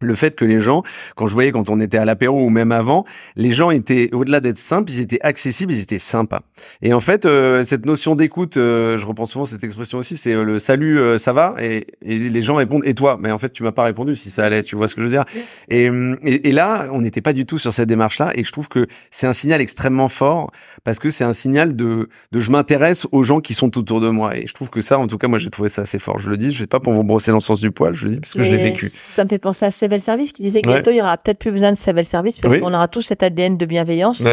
[0.01, 0.83] le fait que les gens,
[1.15, 3.03] quand je voyais quand on était à l'apéro ou même avant,
[3.35, 6.41] les gens étaient au-delà d'être simples, ils étaient accessibles, ils étaient sympas.
[6.81, 10.33] Et en fait, euh, cette notion d'écoute, euh, je reprends souvent cette expression aussi, c'est
[10.33, 13.63] euh, le salut, ça va, et, les gens répondent et toi, mais en fait tu
[13.63, 15.25] m'as pas répondu si ça allait, tu vois ce que je veux dire?
[15.69, 15.89] Et,
[16.23, 19.27] et, là, on n'était pas du tout sur cette démarche-là, et je trouve que c'est
[19.27, 20.51] un signal extrêmement fort
[20.83, 24.09] parce que c'est un signal de, de je m'intéresse aux gens qui sont autour de
[24.09, 26.19] moi, et je trouve que ça, en tout cas, moi j'ai trouvé ça assez fort.
[26.19, 28.05] Je le dis, je sais pas pour vous brosser dans le sens du poil, je
[28.05, 28.89] le dis parce que je l'ai vécu.
[28.91, 31.39] Ça me fait penser à Sevel Service qui disait que bientôt il y aura peut-être
[31.39, 34.23] plus besoin de Sevel Service parce qu'on aura tous cet ADN de bienveillance.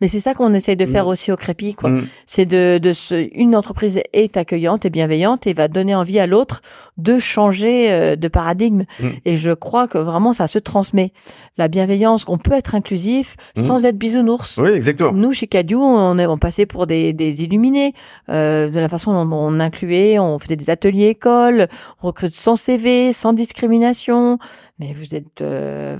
[0.00, 1.08] Mais c'est ça qu'on essaye de faire mm.
[1.08, 1.90] aussi au Crépi, quoi.
[1.90, 2.06] Mm.
[2.26, 6.26] C'est de, de se, une entreprise est accueillante et bienveillante et va donner envie à
[6.26, 6.60] l'autre
[6.98, 8.84] de changer euh, de paradigme.
[9.00, 9.08] Mm.
[9.24, 11.12] Et je crois que vraiment ça se transmet.
[11.56, 14.58] La bienveillance, qu'on peut être inclusif sans être bisounours.
[14.58, 15.12] Oui, exactement.
[15.12, 17.94] Nous, chez Cadieu, on, est, on passait pour des, des illuminés
[18.28, 21.68] euh, de la façon dont on incluait, on faisait des ateliers écoles,
[22.02, 24.38] on recrute sans CV, sans discrimination.
[24.78, 25.96] Mais vous êtes euh,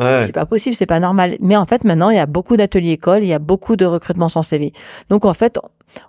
[0.00, 1.36] euh, c'est pas possible, c'est pas normal.
[1.40, 3.84] Mais en fait, maintenant, il y a beaucoup d'ateliers écoles, il y a beaucoup de
[3.84, 4.72] recrutements sans CV.
[5.10, 5.58] Donc en fait,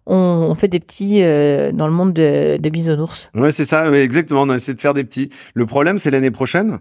[0.05, 3.29] on, fait des petits euh, dans le monde de, de bisounours.
[3.35, 4.41] Ouais, c'est ça, exactement.
[4.41, 5.29] On essaie de faire des petits.
[5.53, 6.79] Le problème, c'est l'année prochaine,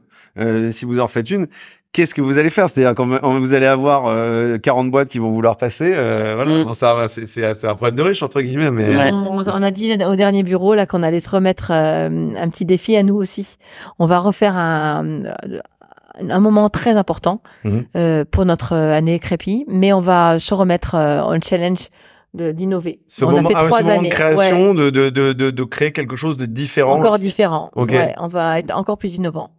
[0.70, 1.46] si vous en faites une,
[1.92, 2.68] qu'est-ce que vous allez faire?
[2.68, 3.06] C'est-à-dire quand
[3.38, 6.74] vous allez avoir 40 boîtes qui vont vouloir passer, voilà, mm.
[6.74, 8.70] ça c'est un problème de riche entre guillemets.
[8.70, 12.96] Mais on, a dit au dernier bureau là qu'on allait se remettre un petit défi
[12.96, 13.56] à nous aussi.
[13.98, 15.22] On va refaire un,
[16.18, 17.84] un moment très important mhm.
[17.96, 21.88] euh, pour notre année crépi, mais on va se remettre euh, en challenge
[22.36, 23.00] d'innover.
[23.06, 25.64] Ce on moment, a fait ah, trois ce moment de création, de, de, de, de,
[25.64, 26.96] créer quelque chose de différent.
[26.96, 27.70] Encore différent.
[27.76, 29.50] Ouais, on va être encore plus innovant.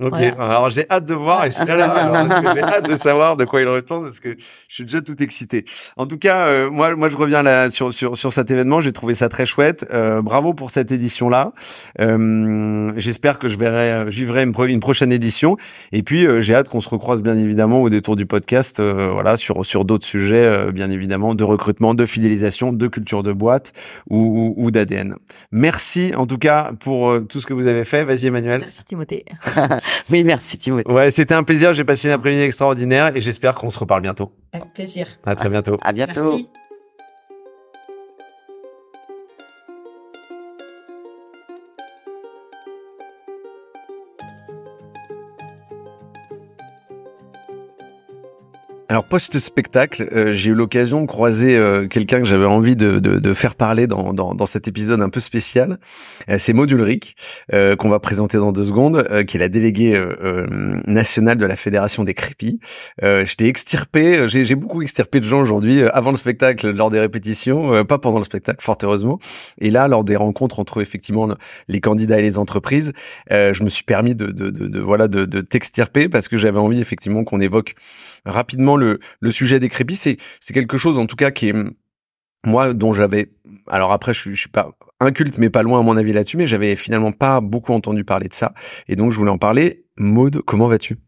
[0.00, 2.26] Ok, alors j'ai hâte de voir et je serai là.
[2.54, 4.30] j'ai hâte de savoir de quoi il retourne parce que
[4.68, 5.64] je suis déjà tout excité.
[5.96, 8.80] En tout cas, euh, moi, moi, je reviens là sur sur sur cet événement.
[8.80, 9.86] J'ai trouvé ça très chouette.
[9.92, 11.52] Euh, bravo pour cette édition là.
[12.00, 15.56] Euh, J'espère que je verrai, euh, vivrai une, une, prochaine édition.
[15.92, 18.80] Et puis euh, j'ai hâte qu'on se recroise bien évidemment au détour du podcast.
[18.80, 23.72] voilà, sur sur d'autres sujets, bien évidemment, de recrutement, de fidélisation, de culture de boîte
[24.08, 25.16] ou, ou, ou d'ADN.
[25.50, 28.02] Merci en tout cas pour tout ce que vous avez fait.
[28.04, 28.60] Vas-y Emmanuel.
[28.60, 29.24] Merci Timothée.
[30.10, 30.90] oui, merci Timothée.
[30.90, 31.72] Ouais, c'était un plaisir.
[31.72, 34.32] J'ai passé une après-midi extraordinaire et j'espère qu'on se reparle bientôt.
[34.52, 35.06] Avec plaisir.
[35.24, 35.78] À très bientôt.
[35.82, 36.32] À bientôt.
[36.32, 36.48] Merci.
[48.88, 53.18] Alors post-spectacle, euh, j'ai eu l'occasion de croiser euh, quelqu'un que j'avais envie de, de,
[53.18, 55.78] de, faire parler dans, dans, dans, cet épisode un peu spécial.
[56.30, 57.16] Euh, c'est Maud Ulrich,
[57.50, 60.00] qu'on va présenter dans deux secondes, qui est la déléguée
[60.86, 62.60] nationale de la Fédération des crépis.
[63.02, 67.98] J'étais extirpé, j'ai beaucoup extirpé de gens aujourd'hui avant le spectacle, lors des répétitions, pas
[67.98, 69.18] pendant le spectacle, fort heureusement.
[69.58, 71.28] Et là, lors des rencontres entre effectivement
[71.68, 72.92] les candidats et les entreprises,
[73.30, 76.80] je me suis permis de, de, de voilà de, de t'extirper parce que j'avais envie
[76.80, 77.74] effectivement qu'on évoque
[78.24, 79.96] rapidement le, le sujet des crépis.
[79.96, 80.18] C'est,
[80.52, 81.54] quelque chose, en tout cas, qui est,
[82.44, 83.30] moi, dont j'avais,
[83.68, 86.36] alors après, je suis, je suis pas inculte, mais pas loin à mon avis là-dessus,
[86.36, 88.54] mais j'avais finalement pas beaucoup entendu parler de ça.
[88.88, 89.84] Et donc, je voulais en parler.
[89.98, 90.98] Maude, comment vas-tu?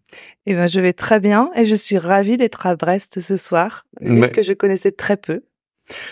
[0.46, 3.86] Eh ben, je vais très bien et je suis ravie d'être à Brest ce soir,
[4.00, 5.42] que je connaissais très peu.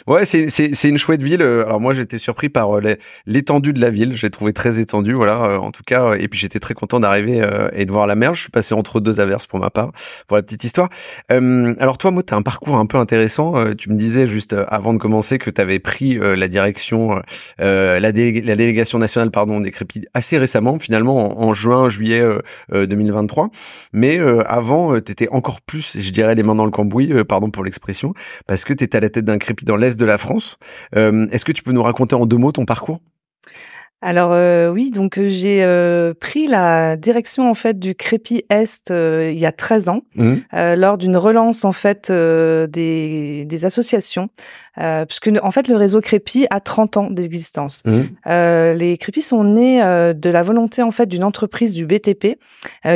[0.07, 1.43] Ouais, c'est c'est une chouette ville.
[1.43, 4.15] Alors moi j'étais surpris par euh, l'étendue de la ville.
[4.15, 5.43] J'ai trouvé très étendue, voilà.
[5.45, 8.15] Euh, en tout cas, et puis j'étais très content d'arriver euh, et de voir la
[8.15, 8.35] mer.
[8.35, 9.93] Je suis passé entre deux averses pour ma part,
[10.27, 10.89] pour la petite histoire.
[11.29, 13.75] alors toi, moi, t'as un parcours un peu intéressant.
[13.75, 17.23] tu me disais juste avant de commencer que t'avais pris la direction,
[17.59, 22.23] la, la, délégation nationale, pardon, des crépits assez récemment, finalement en, juin, juillet
[22.73, 23.51] 2023.
[23.93, 28.15] Mais avant, t'étais encore plus, je dirais, les mains dans le cambouis, pardon pour l'expression,
[28.47, 30.57] parce que t'étais à la tête d'un crépit dans l'est de la France.
[30.97, 33.01] Euh, est-ce que tu peux nous raconter en deux mots ton parcours?
[34.03, 38.91] Alors euh, oui, donc euh, j'ai euh, pris la direction en fait du Crépi Est
[38.91, 40.35] il y a 13 ans mmh.
[40.77, 44.29] lors d'une relance en fait des, des associations
[45.09, 47.83] puisque en fait le réseau Crépi a 30 ans d'existence.
[47.87, 48.01] Mmh.
[48.77, 49.81] les Crépis sont nés
[50.15, 52.39] de la volonté en fait d'une entreprise du BTP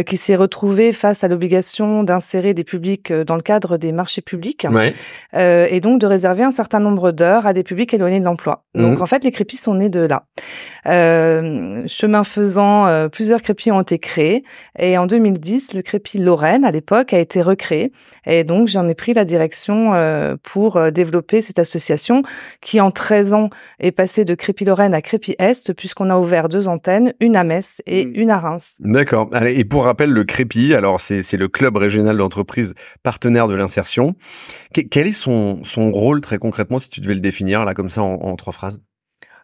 [0.06, 4.66] qui s'est retrouvée face à l'obligation d'insérer des publics dans le cadre des marchés publics
[5.34, 8.64] et donc de réserver un certain nombre d'heures à des publics éloignés de l'emploi.
[8.74, 8.82] Mmh.
[8.82, 10.26] Donc en fait les Crépis sont nés de là.
[10.90, 14.42] Euh, chemin faisant, euh, plusieurs crépis ont été créés.
[14.78, 17.92] Et en 2010, le crépi Lorraine, à l'époque, a été recréé.
[18.26, 22.22] Et donc, j'en ai pris la direction euh, pour développer cette association
[22.60, 26.48] qui, en 13 ans, est passée de crépi Lorraine à crépi Est, puisqu'on a ouvert
[26.48, 28.12] deux antennes, une à Metz et mmh.
[28.14, 28.76] une à Reims.
[28.80, 29.30] D'accord.
[29.46, 34.14] Et pour rappel, le crépi, alors c'est le club régional d'entreprise partenaire de l'insertion.
[34.72, 38.02] Quel est son, son rôle très concrètement, si tu devais le définir là comme ça
[38.02, 38.82] en trois phrases?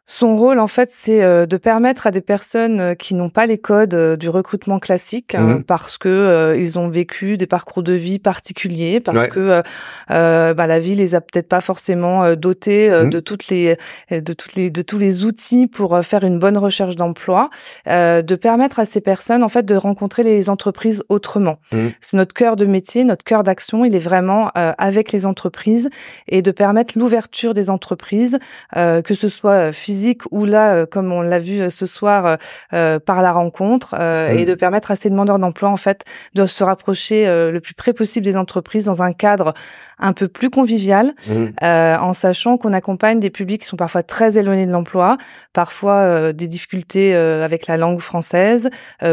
[0.08, 3.44] Son rôle, en fait, c'est euh, de permettre à des personnes euh, qui n'ont pas
[3.46, 5.64] les codes euh, du recrutement classique, hein, mmh.
[5.64, 9.62] parce que ils ont vécu des parcours de vie particuliers, parce que
[10.08, 13.10] bah, la vie les a peut-être pas forcément dotés mmh.
[13.10, 13.76] de toutes les,
[14.10, 17.50] de toutes les, de tous les outils pour faire une bonne recherche d'emploi,
[17.86, 21.58] de permettre à ces personnes, en fait, de rencontrer les entreprises autrement.
[21.72, 21.78] Mmh.
[22.00, 25.90] C'est notre cœur de métier, notre cœur d'action, il est vraiment avec les entreprises
[26.28, 28.38] et de permettre l'ouverture des entreprises,
[28.74, 29.95] que ce soit physique
[30.30, 32.38] ou là, euh, comme on l'a vu euh, ce soir,
[32.72, 36.04] euh, par la rencontre, et de permettre à ces demandeurs d'emploi en fait
[36.34, 39.54] de se rapprocher le plus près possible des entreprises dans un cadre
[39.98, 41.14] un peu plus convivial,
[41.62, 45.16] en sachant qu'on accompagne des publics qui sont parfois très éloignés de l'emploi,
[45.52, 48.70] parfois des difficultés avec la langue française,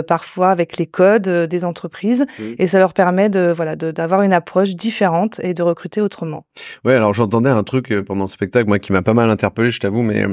[0.08, 2.26] parfois avec les codes des entreprises,
[2.58, 6.46] et ça leur permet de voilà d'avoir une approche différente et de recruter autrement.
[6.84, 9.80] Ouais, alors j'entendais un truc pendant le spectacle, moi qui m'a pas mal interpellé, je
[9.80, 10.26] t'avoue, mais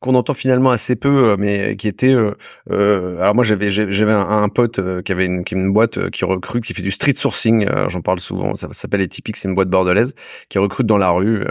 [0.00, 2.12] qu'on entend finalement assez peu, euh, mais qui était.
[2.12, 2.32] Euh,
[2.70, 6.64] euh, alors moi j'avais j'avais un, pote qui avait une, qui une boîte qui recrute,
[6.64, 7.66] qui fait du street sourcing.
[7.88, 8.54] J'en parle souvent.
[8.54, 10.14] Ça, s'appelle Atypique, c'est une boîte bordelaise
[10.48, 11.44] qui recrute dans la rue.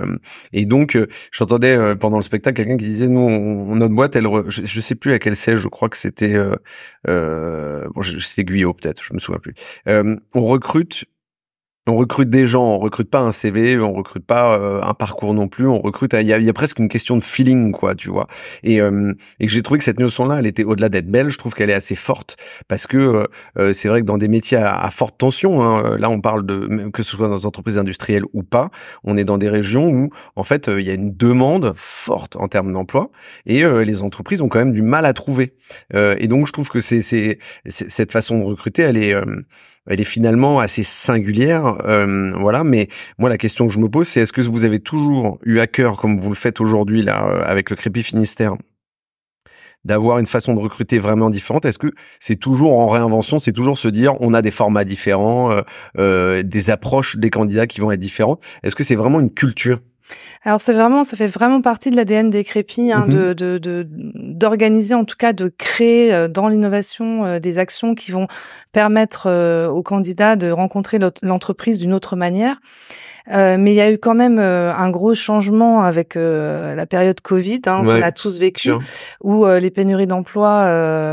[0.53, 0.97] et donc
[1.31, 5.19] j'entendais pendant le spectacle quelqu'un qui disait nous notre boîte, elle, je, sais plus à
[5.19, 6.35] quelle c'est, je crois que c'était
[7.07, 9.53] euh, bon, c'était Guyot peut-être, je me souviens plus.
[9.87, 11.05] on recrute
[11.87, 15.33] on recrute des gens, on recrute pas un CV, on recrute pas euh, un parcours
[15.33, 16.13] non plus, on recrute.
[16.13, 18.27] Il y a, y a, presque une question de feeling, quoi, tu vois.
[18.63, 21.53] Et, euh, et j'ai trouvé que cette notion-là, elle était au-delà d'être belle, je trouve
[21.53, 22.35] qu'elle est assez forte
[22.67, 26.21] parce que euh, c'est vrai que dans des métiers à, forte tension, hein, là on
[26.21, 28.69] parle de que ce soit dans des entreprises industrielles ou pas,
[29.03, 32.47] on est dans des régions où en fait il y a une demande forte en
[32.47, 33.09] termes d'emploi
[33.45, 35.53] et les entreprises ont quand même du mal à trouver.
[35.93, 37.01] et donc je trouve que c'est
[37.65, 39.15] cette façon de recruter, elle est
[39.87, 42.63] elle est finalement assez singulière, euh, voilà.
[42.63, 45.59] Mais moi, la question que je me pose, c'est est-ce que vous avez toujours eu
[45.59, 48.53] à cœur, comme vous le faites aujourd'hui là, euh, avec le Crépi Finistère,
[49.85, 51.65] d'avoir une façon de recruter vraiment différente?
[51.65, 55.51] Est-ce que c'est toujours en réinvention C'est toujours se dire on a des formats différents,
[55.51, 55.61] euh,
[55.97, 58.43] euh des approches des candidats qui vont être différentes?
[58.63, 59.79] Est-ce que c'est vraiment une culture?
[60.47, 64.93] Alors c'est vraiment, ça fait vraiment partie de l'ADN des crépis, hein, mmh de d'organiser
[64.93, 68.27] en tout cas, de créer euh, dans l'innovation euh, des actions qui vont
[68.71, 72.61] permettre euh, aux candidats de rencontrer l'entreprise d'une autre manière.
[73.31, 76.85] Euh, mais il y a eu quand même euh, un gros changement avec euh, la
[76.85, 78.71] période Covid hein, qu'on a tous vécu,
[79.21, 80.61] où les pénuries d'emploi,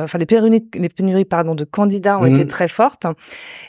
[0.04, 2.48] enfin les pénuries, les pénuries pardon de candidats ont été mmh.
[2.48, 3.06] très fortes.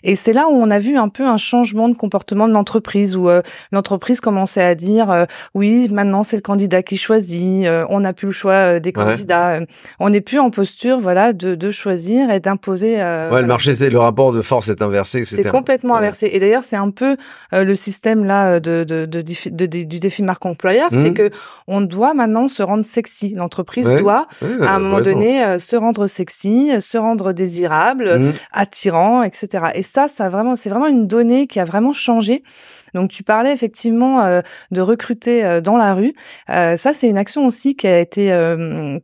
[0.04, 3.15] Et c'est là où on a vu un peu un changement de comportement de l'entreprise,
[3.15, 3.30] où
[3.71, 5.25] l'entreprise commençait à dire
[5.56, 9.60] oui, maintenant c'est le candidat qui choisit, on n'a plus le choix des candidats,
[10.00, 12.96] on n'est plus en posture, voilà, de, de choisir et d'imposer.
[12.96, 16.30] ouais, le marché, c'est le rapport de force est inversé, C'est complètement inversé.
[16.32, 17.18] Et d'ailleurs, c'est un peu
[17.52, 21.13] le système là euh, de, de, de, du défi marque employeur, c'est mmh.
[21.13, 21.30] que
[21.68, 23.34] on doit maintenant se rendre sexy.
[23.36, 24.28] L'entreprise doit,
[24.62, 28.34] à un moment donné, euh, se rendre sexy, se rendre désirable, mmh.
[28.52, 29.65] attirant, etc.
[29.76, 32.44] Et ça, ça vraiment, c'est vraiment une donnée qui a vraiment changé
[32.95, 36.13] Donc tu parlais effectivement de recruter dans la rue.
[36.47, 38.25] ça c'est une action aussi qui a été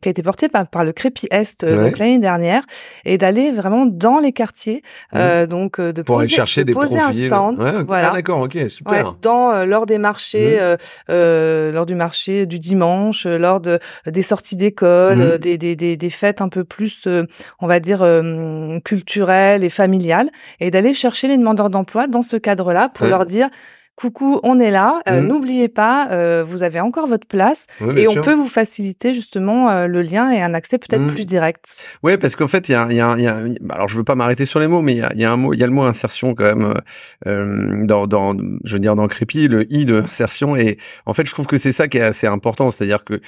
[0.00, 2.64] qui a été portée par, par le Crépi Est l'année dernière
[3.04, 4.82] et d'aller vraiment dans les quartiers.
[5.48, 7.56] donc de pour aller chercher des poser un stand.
[7.86, 8.10] voilà.
[8.10, 9.14] Ah, d'accord, ok, super.
[9.22, 10.58] dans lors des marchés,
[11.08, 11.12] mmh.
[11.72, 15.38] lors du marché du dimanche, lors de des sorties d'école, mmh.
[15.38, 17.06] des, des, des, des fêtes un peu plus,
[17.60, 18.06] on va dire
[18.84, 23.48] culturelles et familiales, et d'aller chercher les demandeurs d'emploi dans ce cadre-là pour leur dire
[23.96, 25.02] coucou, on est là.
[25.08, 25.26] Euh, mmh.
[25.26, 29.86] N'oubliez pas, euh, vous avez encore votre place et on peut vous faciliter justement euh,
[29.86, 31.14] le lien et un accès peut-être mmh.
[31.14, 31.76] plus direct.
[32.02, 33.38] Oui, parce qu'en fait, il y a, y, a, y a,
[33.70, 35.36] alors je veux pas m'arrêter sur les mots, mais il y a, y a, un
[35.36, 36.74] mot, il y a le mot insertion quand même
[37.86, 40.56] dans, dans, je veux dire dans Crépi, le i de insertion.
[40.56, 43.20] Et en fait, je trouve que c'est ça qui est assez important, c'est-à-dire que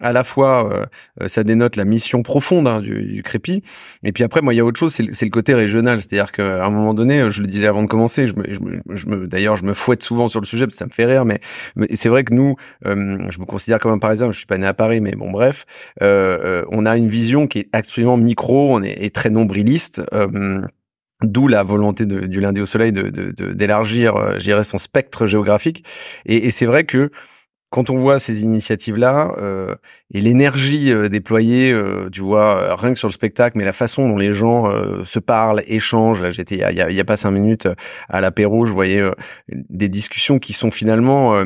[0.00, 0.86] à la fois
[1.26, 3.62] ça dénote la mission profonde hein, du, du Crépi,
[4.02, 6.64] et puis après, moi, il y a autre chose, c'est le côté régional, c'est-à-dire qu'à
[6.64, 9.26] un moment donné, je le disais avant de commencer, je me, je me, je me
[9.26, 11.40] d'ailleurs, je me fouette souvent sur le sujet parce que ça me fait rire, mais,
[11.94, 14.66] c'est vrai que nous, euh, je me considère comme un Parisien, je suis pas né
[14.66, 15.66] à Paris, mais bon bref,
[16.02, 20.02] euh, euh, on a une vision qui est absolument micro, on est, très nombriliste.
[21.22, 23.08] D'où la volonté du lundi au soleil de
[23.52, 25.84] d'élargir, de, son spectre géographique.
[26.26, 27.10] Et c'est vrai que
[27.74, 29.74] quand on voit ces initiatives-là euh,
[30.12, 34.08] et l'énergie euh, déployée, euh, tu vois, rien que sur le spectacle, mais la façon
[34.08, 36.22] dont les gens se parlent, échangent.
[36.22, 37.68] Là, j'étais il y y a, pas cinq minutes
[38.08, 39.02] à l'apéro, je voyais
[39.48, 41.42] des discussions qui sont finalement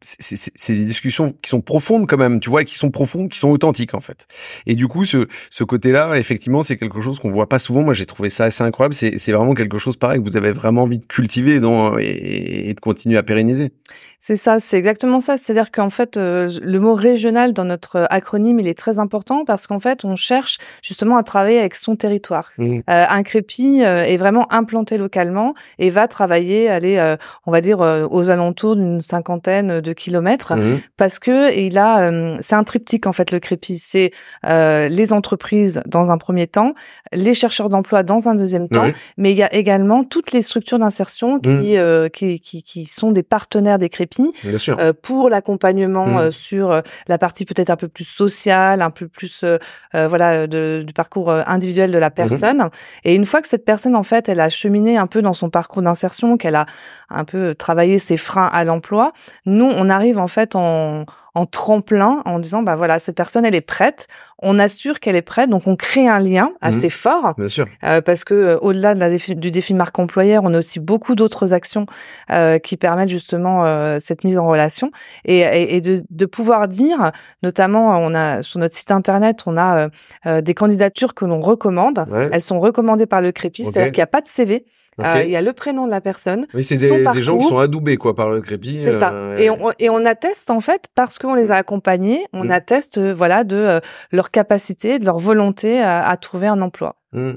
[0.00, 3.50] c'est des discussions qui sont profondes quand même, tu vois, qui sont profondes, qui sont
[3.50, 4.28] authentiques en fait.
[4.66, 7.82] Et du coup, ce, ce côté-là, effectivement, c'est quelque chose qu'on voit pas souvent.
[7.82, 8.94] Moi, j'ai trouvé ça assez incroyable.
[8.94, 11.60] C'est vraiment quelque chose pareil que vous avez vraiment envie de cultiver
[12.00, 13.72] et, et de continuer à pérenniser.
[14.18, 15.36] C'est ça, c'est exactement ça.
[15.36, 19.66] C'est-à-dire qu'en fait, euh, le mot régional dans notre acronyme, il est très important parce
[19.66, 22.50] qu'en fait, on cherche justement à travailler avec son territoire.
[22.56, 22.78] Mmh.
[22.78, 27.80] Euh, un crépi euh, est vraiment implanté localement et va travailler, aller, on va dire,
[27.80, 30.80] aux alentours d'une cinquantaine de kilomètres mmh.
[30.96, 33.78] parce que il a, c'est un triptyque en fait le crépi.
[33.78, 34.10] C'est
[34.44, 36.74] les entreprises dans un premier temps,
[37.12, 40.78] les chercheurs d'emploi dans un deuxième temps, mais il y a également toutes les structures
[40.78, 42.10] d'insertion qui, mmh.
[42.10, 44.32] qui, qui, qui, sont des partenaires des crépis
[44.68, 46.16] euh, pour l'accompagnement mmh.
[46.18, 49.44] euh, sur euh, la partie peut-être un peu plus sociale, un peu plus
[49.92, 52.68] voilà de, du parcours individuel de la personne.
[53.04, 55.50] Et une fois que cette personne en fait, elle a cheminé un peu dans son
[55.50, 56.66] parcours d'insertion, qu'elle a
[57.08, 59.12] un peu travaillé ses freins à l'emploi,
[59.46, 61.06] nous on arrive en fait en
[61.36, 64.08] en tremplin en disant bah voilà cette personne elle est prête.
[64.38, 65.50] On assure qu'elle est prête.
[65.50, 66.66] Donc on crée un lien mmh.
[66.66, 67.66] assez fort Bien sûr.
[67.84, 71.14] Euh, parce que euh, au-delà de la du défi marque employeur on a aussi beaucoup
[71.14, 71.84] d'autres actions
[72.32, 74.90] euh, qui permettent justement euh, cette mise en relation.
[75.26, 79.58] Et, et, et de, de, pouvoir dire notamment on a sur notre site internet on
[79.58, 79.90] a
[80.24, 82.04] euh, des candidatures que l'on recommande.
[82.32, 84.64] Elles sont recommandées par le Crépi c'est-à-dire qu'il n'y a pas de CV
[85.00, 86.46] euh, il y a le prénom de la personne.
[86.54, 88.80] Oui, c'est des, des, gens qui sont adoubés quoi par le crépi.
[88.80, 89.10] C'est ça.
[89.12, 92.50] Euh, et on, et on atteste en fait parce qu'on les a accompagnés, on mm.
[92.50, 93.80] atteste euh, voilà de
[94.10, 96.95] leur capacité, de leur volonté à, à trouver un emploi.
[97.12, 97.30] Mmh.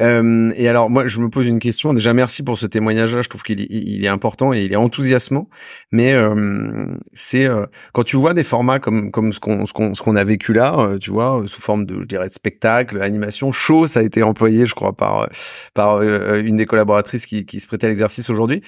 [0.00, 1.92] Euh, et alors moi je me pose une question.
[1.92, 3.20] Déjà merci pour ce témoignage-là.
[3.20, 5.48] Je trouve qu'il il est important et il est enthousiasmant.
[5.92, 9.92] Mais euh, c'est euh, quand tu vois des formats comme comme ce qu'on ce qu'on
[9.92, 13.52] qu'on a vécu là, euh, tu vois, sous forme de je dirais de spectacle, animation,
[13.52, 15.28] show, ça a été employé, je crois, par
[15.74, 18.62] par une des collaboratrices qui qui se prêtait à l'exercice aujourd'hui.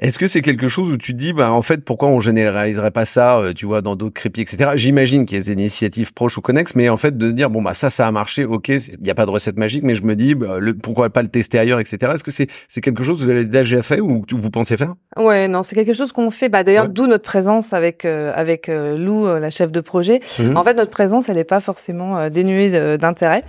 [0.00, 2.92] Est-ce que c'est quelque chose où tu te dis, bah, en fait, pourquoi on généraliserait
[2.92, 4.70] pas ça, euh, tu vois, dans d'autres crépis, etc.
[4.76, 7.62] J'imagine qu'il y a des initiatives proches ou connexes, mais en fait, de dire, bon,
[7.62, 10.04] bah, ça, ça a marché, ok, il n'y a pas de recette magique, mais je
[10.04, 12.12] me dis, bah, le, pourquoi pas le tester ailleurs, etc.
[12.14, 14.76] Est-ce que c'est, c'est quelque chose que vous avez déjà fait ou que vous pensez
[14.76, 14.94] faire?
[15.16, 18.68] Ouais, non, c'est quelque chose qu'on fait, bah, d'ailleurs, d'où notre présence avec, euh, avec
[18.68, 20.20] euh, Lou, la chef de projet.
[20.38, 20.56] Mmh.
[20.56, 23.42] En fait, notre présence, elle n'est pas forcément dénuée d'intérêt.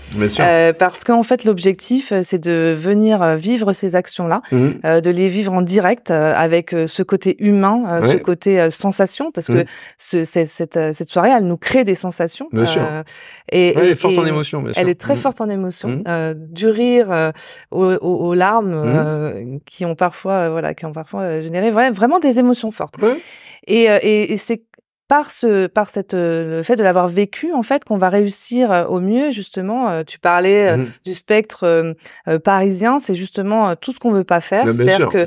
[0.80, 5.02] parce qu'en fait, l'objectif, c'est de venir vivre ces actions-là, mmh.
[5.02, 9.30] de les vivre en direct, avec euh, ce côté humain, euh, ce côté euh, sensation,
[9.30, 9.66] parce que
[9.98, 12.48] ce, cette, cette soirée, elle nous crée des sensations.
[12.54, 12.82] Bien sûr.
[13.52, 14.82] Et, elle est forte en émotion, bien sûr.
[14.82, 15.18] Elle est très mmh.
[15.18, 16.34] forte en émotion, mmh.
[16.36, 17.34] du rire
[17.72, 22.96] aux, aux, larmes, qui ont parfois, voilà, qui ont parfois généré vraiment des émotions fortes.
[23.68, 24.64] Et, et, et c'est
[25.10, 28.72] par ce par cette euh, le fait de l'avoir vécu en fait qu'on va réussir
[28.72, 31.96] euh, au mieux justement euh, tu parlais mmh du spectre
[32.44, 33.00] parisien.
[33.00, 34.70] C'est justement tout ce qu'on veut pas faire.
[34.72, 35.26] C'est-à-dire que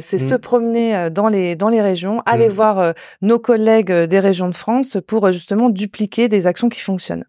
[0.00, 0.38] c'est se mmh.
[0.38, 2.52] promener dans les dans les régions aller mmh.
[2.52, 7.24] voir nos collègues des régions de France pour justement dupliquer des actions qui fonctionnent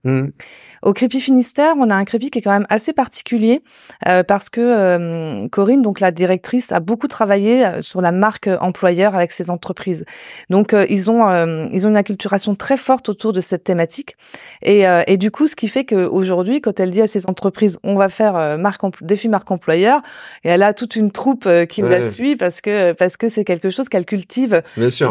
[0.83, 3.63] au Crépi Finistère, on a un crépi qui est quand même assez particulier
[4.07, 8.49] euh, parce que euh, Corinne, donc la directrice, a beaucoup travaillé euh, sur la marque
[8.61, 10.05] employeur avec ses entreprises.
[10.49, 11.27] Donc ils ont
[11.73, 14.17] ils ils ont une acculturation très forte autour de cette thématique.
[14.61, 17.79] Et, euh, et du coup, ce qui fait qu'aujourd'hui, quand elle dit à ces entreprises,
[17.83, 20.01] on va faire euh, marque défi marque employeur,
[20.43, 23.45] et elle a toute une troupe euh, qui la suit parce que parce que c'est
[23.45, 24.61] quelque chose qu'elle cultive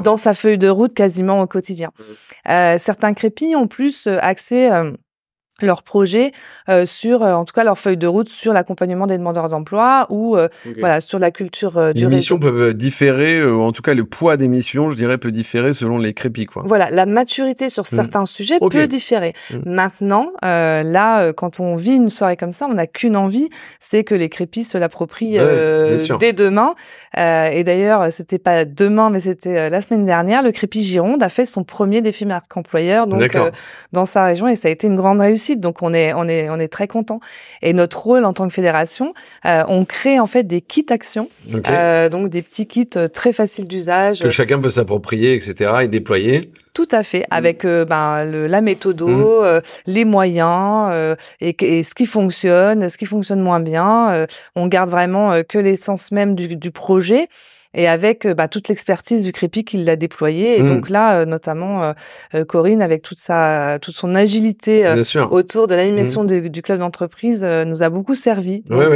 [0.04, 1.90] dans sa feuille de route quasiment au quotidien.
[2.46, 4.70] Certains crépis ont plus accès
[5.66, 6.32] leur projet
[6.68, 10.06] euh, sur, euh, en tout cas leur feuille de route sur l'accompagnement des demandeurs d'emploi
[10.10, 10.48] ou euh,
[10.78, 14.48] voilà sur la culture du Les missions peuvent différer, en tout cas le poids des
[14.48, 16.62] missions, je dirais, peut différer selon les crépis quoi.
[16.66, 17.96] Voilà, la maturité sur mmh.
[17.96, 19.34] certains sujets peut différer.
[19.50, 19.56] Mmh.
[19.66, 23.48] Maintenant, là, quand on vit une soirée comme ça, on n'a qu'une envie,
[23.80, 25.38] c'est que les crépis se l'approprient
[26.20, 26.74] dès demain.
[27.16, 30.42] et d'ailleurs, c'était pas demain, mais c'était la semaine dernière.
[30.42, 33.36] Le crépi Gironde a fait son premier défi marque employeur donc
[33.92, 35.47] dans sa région et ça a été une grande réussite.
[35.56, 37.20] Donc on est on est on est très content.
[37.62, 41.28] Et notre rôle en tant que fédération, euh, on crée en fait des kits actions,
[41.68, 45.72] euh, donc des petits kits euh, très faciles d'usage que chacun peut s'approprier, etc.
[45.82, 46.50] et déployer.
[46.74, 49.60] Tout à fait, avec ben, le, la méthode, mmh.
[49.88, 54.26] les moyens et, et, ce qui fonctionne, ce qui fonctionne moins bien.
[54.54, 57.28] on garde vraiment que l'essence même du, du projet
[57.78, 60.58] et avec euh, bah, toute l'expertise du Crépi qu'il l'a déployé.
[60.58, 60.68] Et mmh.
[60.68, 61.94] donc là, euh, notamment
[62.34, 64.84] euh, Corinne, avec toute sa, toute son agilité
[65.30, 66.48] autour de l'animation mmh.
[66.48, 68.62] du club d'entreprise, nous a beaucoup servi.
[68.62, 68.92] Donc,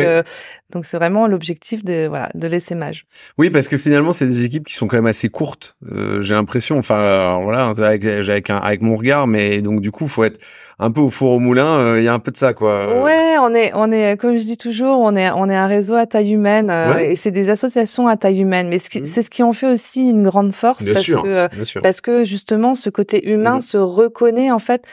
[0.72, 3.06] donc c'est vraiment l'objectif de voilà de l'essaimage.
[3.38, 5.76] Oui, parce que finalement, c'est des équipes qui sont quand même assez courtes.
[6.20, 10.24] J'ai l'impression, enfin voilà, avec, avec, un, avec mon regard, mais donc du coup, faut
[10.24, 10.40] être
[10.82, 13.02] un peu au four au moulin, euh, il y a un peu de ça, quoi.
[13.02, 15.94] Ouais, on est, on est, comme je dis toujours, on est, on est un réseau
[15.94, 18.68] à taille humaine euh, et c'est des associations à taille humaine.
[18.68, 19.04] Mais mmh.
[19.04, 21.48] c'est ce qui en fait aussi une grande force parce que, euh,
[21.82, 23.60] parce que justement, ce côté humain mmh.
[23.60, 24.84] se reconnaît en fait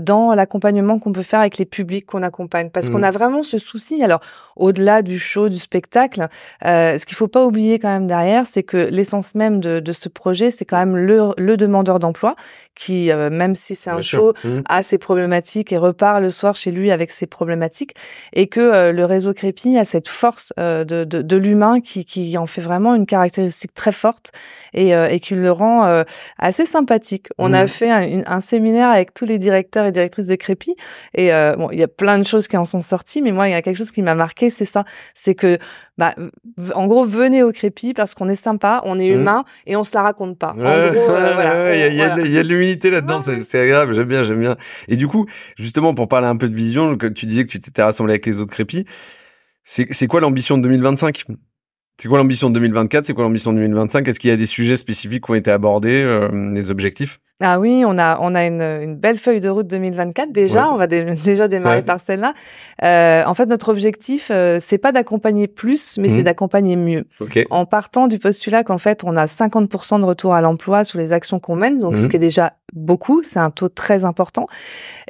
[0.00, 3.04] dans l'accompagnement qu'on peut faire avec les publics qu'on accompagne, parce qu'on mmh.
[3.04, 4.02] a vraiment ce souci.
[4.02, 4.20] Alors,
[4.56, 6.28] au-delà du show, du spectacle,
[6.62, 10.08] ce qu'il faut pas oublier quand même derrière, c'est que l'essence même de, de, ce
[10.08, 12.36] projet, c'est quand même le, le demandeur d'emploi
[12.74, 14.34] qui, même si c'est un show,
[14.68, 17.94] a ses problématiques et repart le soir chez lui avec ses problématiques
[18.32, 22.04] et que euh, le réseau Crépi a cette force euh, de, de, de l'humain qui,
[22.04, 24.32] qui en fait vraiment une caractéristique très forte
[24.72, 26.04] et, euh, et qui le rend
[26.38, 27.28] assez sympathique.
[27.38, 27.68] On a mmh.
[27.68, 30.74] fait un, un, séminaire avec tous les directeurs et directrices de Crépi
[31.14, 33.52] et bon, il y a plein de choses qui en sont sorties, mais moi, il
[33.52, 34.84] y a quelque chose qui m'a marqué, c'est ça,
[35.18, 35.58] c'est que
[35.96, 36.14] bah,
[36.74, 39.20] en gros, venez au crépi parce qu'on est sympa, on est mmh.
[39.20, 40.54] humain et on se la raconte pas.
[40.58, 44.40] il y, a, y, a, y a de l'humilité là-dedans, c'est agréable, j'aime bien, j'aime
[44.40, 44.56] bien.
[44.88, 47.82] Et du coup, justement, pour parler un peu de vision, tu disais que tu t'étais
[47.82, 48.84] rassemblé avec les autres crépis.
[49.62, 51.24] C'est quoi l'ambition de 2025
[51.98, 54.44] c'est quoi l'ambition de 2024 C'est quoi l'ambition de 2025 Est-ce qu'il y a des
[54.44, 57.20] sujets spécifiques qui ont été abordés, euh, des objectifs?
[57.40, 60.72] Ah oui, on a on a une, une belle feuille de route 2024 déjà.
[60.72, 62.32] On va déjà démarrer par celle-là.
[62.82, 66.24] Euh, en fait, notre objectif, euh, c'est pas d'accompagner plus, mais c'est mmh.
[66.24, 67.04] d'accompagner mieux.
[67.50, 71.12] En partant du postulat qu'en fait, on a 50% de retour à l'emploi sur les
[71.12, 72.08] actions qu'on mène, donc ce mmh.
[72.08, 74.46] qui est déjà beaucoup, c'est un taux très important.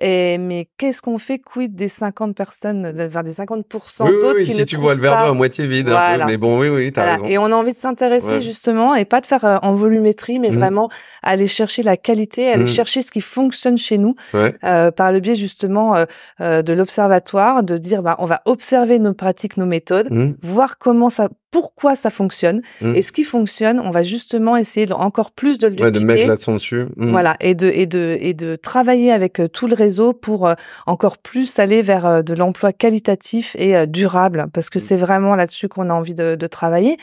[0.00, 4.52] Et mais qu'est-ce qu'on fait quid des 50 personnes vers des 50% d'autres oui, qui
[4.52, 7.12] si tu vois le verre à moitié vide, un peu, mais bon, oui, oui, t'as
[7.12, 7.24] raison.
[7.24, 10.50] Et on a envie de s'intéresser justement et pas de faire euh, en volumétrie, mais
[10.50, 10.58] mmh.
[10.58, 10.88] vraiment
[11.22, 12.66] aller chercher la qualité aller mmh.
[12.66, 16.04] chercher ce qui fonctionne chez nous euh, par le biais justement euh,
[16.40, 20.34] euh, de l'observatoire, de dire bah on va observer nos pratiques, nos méthodes, mmh.
[20.42, 22.94] voir comment ça, pourquoi ça fonctionne mmh.
[22.96, 26.00] et ce qui fonctionne, on va justement essayer de, encore plus de le ouais, de
[26.00, 26.86] mettre l'accent dessus.
[26.96, 30.52] Voilà et de et de et de travailler avec tout le réseau pour
[30.86, 35.90] encore plus aller vers de l'emploi qualitatif et durable parce que c'est vraiment là-dessus qu'on
[35.90, 36.96] a envie de, de travailler.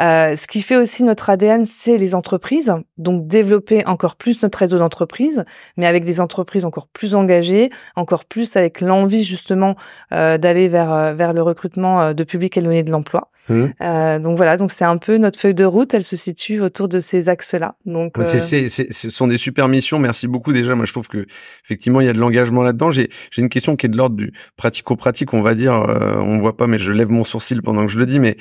[0.00, 2.72] Euh, ce qui fait aussi notre ADN, c'est les entreprises.
[2.96, 5.44] Donc développer encore plus notre réseau d'entreprises,
[5.76, 9.76] mais avec des entreprises encore plus engagées, encore plus avec l'envie justement
[10.12, 13.30] euh, d'aller vers euh, vers le recrutement de public éloigné de l'emploi.
[13.48, 13.64] Mmh.
[13.80, 15.94] Euh, donc voilà, donc c'est un peu notre feuille de route.
[15.94, 17.76] Elle se situe autour de ces axes-là.
[17.86, 19.98] Donc c'est, ce sont des super missions.
[19.98, 20.74] Merci beaucoup déjà.
[20.74, 21.26] Moi, je trouve que
[21.64, 22.90] effectivement, il y a de l'engagement là-dedans.
[22.90, 25.72] J'ai, j'ai une question qui est de l'ordre du pratico-pratique, on va dire.
[25.72, 28.20] on voit pas, mais je lève mon sourcil pendant que je le dis.
[28.20, 28.36] Mais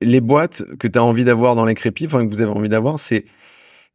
[0.00, 2.68] les boîtes que tu as envie d'avoir dans les crépis, enfin que vous avez envie
[2.68, 3.24] d'avoir, c'est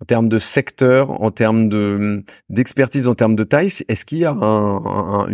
[0.01, 4.25] en termes de secteur, en termes de d'expertise, en termes de taille, est-ce qu'il y
[4.25, 5.27] a un,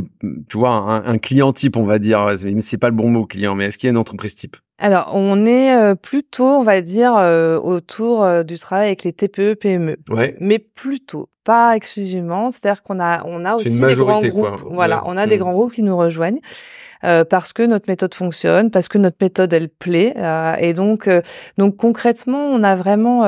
[0.50, 2.28] tu vois, un, client type, on va dire,
[2.60, 4.58] c'est pas le bon mot client, mais est-ce qu'il y a une entreprise type?
[4.80, 9.14] Alors, on est euh, plutôt, on va dire, euh, autour euh, du travail avec les
[9.14, 9.98] TPE, PME.
[10.10, 10.36] Ouais.
[10.40, 12.52] Mais plutôt, pas exclusivement.
[12.52, 14.62] C'est-à-dire qu'on a, on a aussi des grands groupes.
[14.70, 15.40] Voilà, on a des mmh.
[15.40, 16.42] grands groupes qui nous rejoignent.
[17.02, 20.14] Parce que notre méthode fonctionne, parce que notre méthode elle plaît.
[20.60, 21.10] et donc,
[21.58, 23.24] donc concrètement, on a vraiment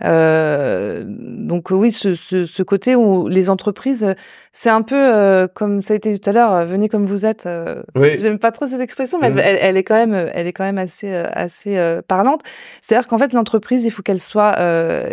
[0.00, 4.14] donc oui ce, ce, ce, côté où les entreprises,
[4.52, 7.48] c'est un peu comme ça a été tout à l'heure, venez comme vous êtes.
[7.94, 8.16] Oui.
[8.18, 9.38] J'aime pas trop cette expression, mais mmh.
[9.38, 12.42] elle, elle, est quand même, elle est quand même assez assez parlante.
[12.80, 14.56] C'est-à-dire qu'en fait l'entreprise, il faut qu'elle soit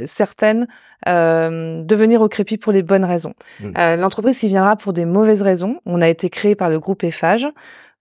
[0.05, 0.67] certaine
[1.07, 3.33] euh, de venir au crépi pour les bonnes raisons.
[3.59, 3.71] Mmh.
[3.77, 7.03] Euh, l'entreprise qui viendra pour des mauvaises raisons, on a été créé par le groupe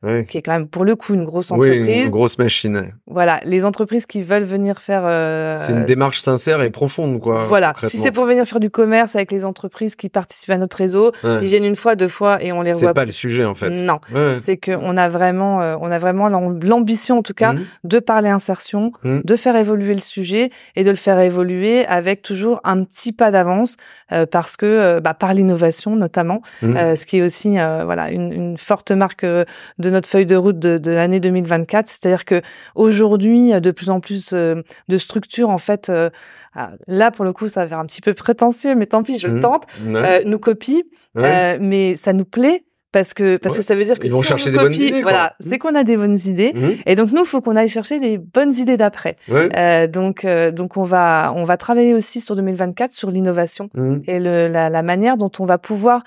[0.03, 1.83] Eiffage, qui est quand même pour le coup une grosse entreprise.
[1.83, 2.93] Oui, une grosse machine.
[3.07, 5.03] Voilà, les entreprises qui veulent venir faire.
[5.05, 7.47] Euh, c'est une démarche sincère et profonde, quoi.
[7.47, 10.77] Voilà, si c'est pour venir faire du commerce avec les entreprises qui participent à notre
[10.77, 12.89] réseau, ils viennent une fois, deux fois et on les revoit.
[12.89, 13.71] C'est pas le sujet en fait.
[13.71, 14.01] Non,
[14.45, 17.61] c'est que on a vraiment, euh, on a vraiment l'ambition en tout cas mmh.
[17.85, 19.21] de parler insertion, mmh.
[19.25, 23.31] de faire évoluer le sujet et de le faire évoluer avec toujours un petit pas
[23.31, 23.77] d'avance
[24.13, 26.95] euh, parce que bah, par l'innovation notamment, mmh.
[26.95, 30.59] ce qui est aussi voilà une, une forte marque de de notre feuille de route
[30.59, 31.87] de, de l'année 2024.
[31.87, 32.43] C'est-à-dire que
[32.75, 36.11] aujourd'hui, de plus en plus euh, de structures, en fait, euh,
[36.55, 39.19] ah, là pour le coup, ça va faire un petit peu prétentieux, mais tant pis,
[39.19, 39.41] je mmh.
[39.41, 40.83] tente, euh, nous copient,
[41.15, 44.29] mais ça nous plaît parce que parce que ça veut dire que ils vont si
[44.29, 45.03] chercher des bonnes idées.
[45.03, 45.45] Voilà, mmh.
[45.49, 46.69] c'est qu'on a des bonnes idées, mmh.
[46.87, 49.17] et donc nous, il faut qu'on aille chercher les bonnes idées d'après.
[49.31, 53.71] Euh, donc donc on va on va travailler aussi sur 2024 sur l'innovation
[54.07, 56.05] et le, la, la manière dont on va pouvoir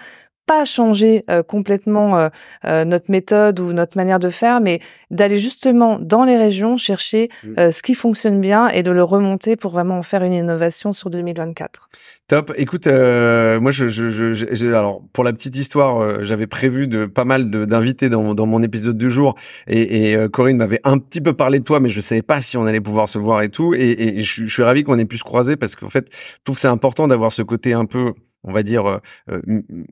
[0.49, 2.29] pas changer euh, complètement euh,
[2.65, 4.79] euh, notre méthode ou notre manière de faire, mais
[5.11, 7.69] d'aller justement dans les régions chercher mmh.
[7.69, 11.89] ce qui fonctionne bien et de le remonter pour vraiment faire une innovation sur 2024.
[12.27, 12.51] Top.
[12.57, 17.51] Écoute, moi, je, je, je, alors pour la petite histoire, j'avais prévu de pas mal
[17.51, 19.35] d'invités dans, dans mon épisode du jour,
[19.67, 22.57] et, et Corinne m'avait un petit peu parlé de toi, mais je savais pas si
[22.57, 25.05] on allait pouvoir se voir et tout, et, et je, je suis ravi qu'on ait
[25.05, 27.85] pu se croiser parce qu'en fait, je trouve que c'est important d'avoir ce côté un
[27.85, 28.13] peu
[28.43, 29.41] on va dire euh, euh,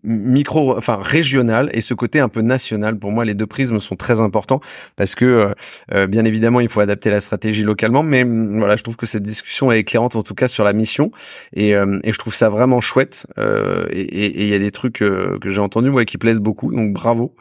[0.03, 2.97] micro enfin régional et ce côté un peu national.
[2.97, 4.61] Pour moi les deux prismes sont très importants
[4.95, 5.53] parce que
[5.93, 9.05] euh, bien évidemment il faut adapter la stratégie localement mais mm, voilà je trouve que
[9.05, 11.11] cette discussion est éclairante en tout cas sur la mission.
[11.53, 15.61] Et, et je trouve ça vraiment chouette et il y a des trucs que j'ai
[15.61, 16.73] entendus moi qui plaisent beaucoup.
[16.73, 17.35] Donc bravo.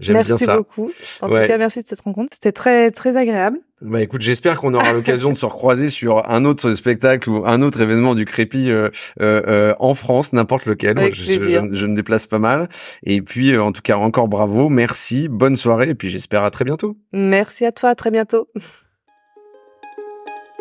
[0.00, 0.46] J'aime bien ça.
[0.46, 0.90] merci beaucoup.
[1.20, 2.30] En tout cas merci de cette rencontre.
[2.32, 6.44] C'était très très agréable bah écoute, j'espère qu'on aura l'occasion de se recroiser sur un
[6.44, 11.12] autre spectacle ou un autre événement du Crépi euh, euh, euh en France, n'importe lequel.
[11.12, 11.24] je,
[11.72, 12.68] je, me déplace pas mal.
[13.02, 16.50] Et puis, euh, en tout cas, encore bravo, merci, bonne soirée, et puis j'espère à
[16.50, 16.96] très bientôt.
[17.12, 18.48] Merci à toi, à très bientôt.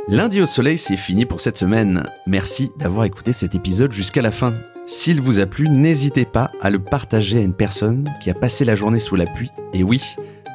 [0.07, 2.07] Lundi au soleil, c'est fini pour cette semaine.
[2.25, 4.53] Merci d'avoir écouté cet épisode jusqu'à la fin.
[4.87, 8.65] S'il vous a plu, n'hésitez pas à le partager à une personne qui a passé
[8.65, 9.51] la journée sous la pluie.
[9.73, 10.01] Et oui,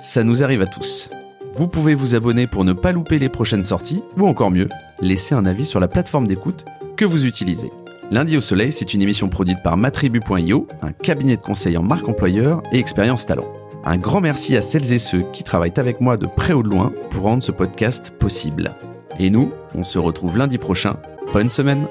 [0.02, 1.10] ça nous arrive à tous.
[1.56, 4.68] Vous pouvez vous abonner pour ne pas louper les prochaines sorties, ou encore mieux,
[5.00, 6.66] laisser un avis sur la plateforme d'écoute
[6.98, 7.70] que vous utilisez.
[8.10, 12.06] Lundi au Soleil, c'est une émission produite par matribu.io, un cabinet de conseil en marque
[12.08, 13.46] employeur et expérience talent.
[13.86, 16.68] Un grand merci à celles et ceux qui travaillent avec moi de près ou de
[16.68, 18.74] loin pour rendre ce podcast possible.
[19.18, 20.98] Et nous, on se retrouve lundi prochain.
[21.32, 21.86] Bonne semaine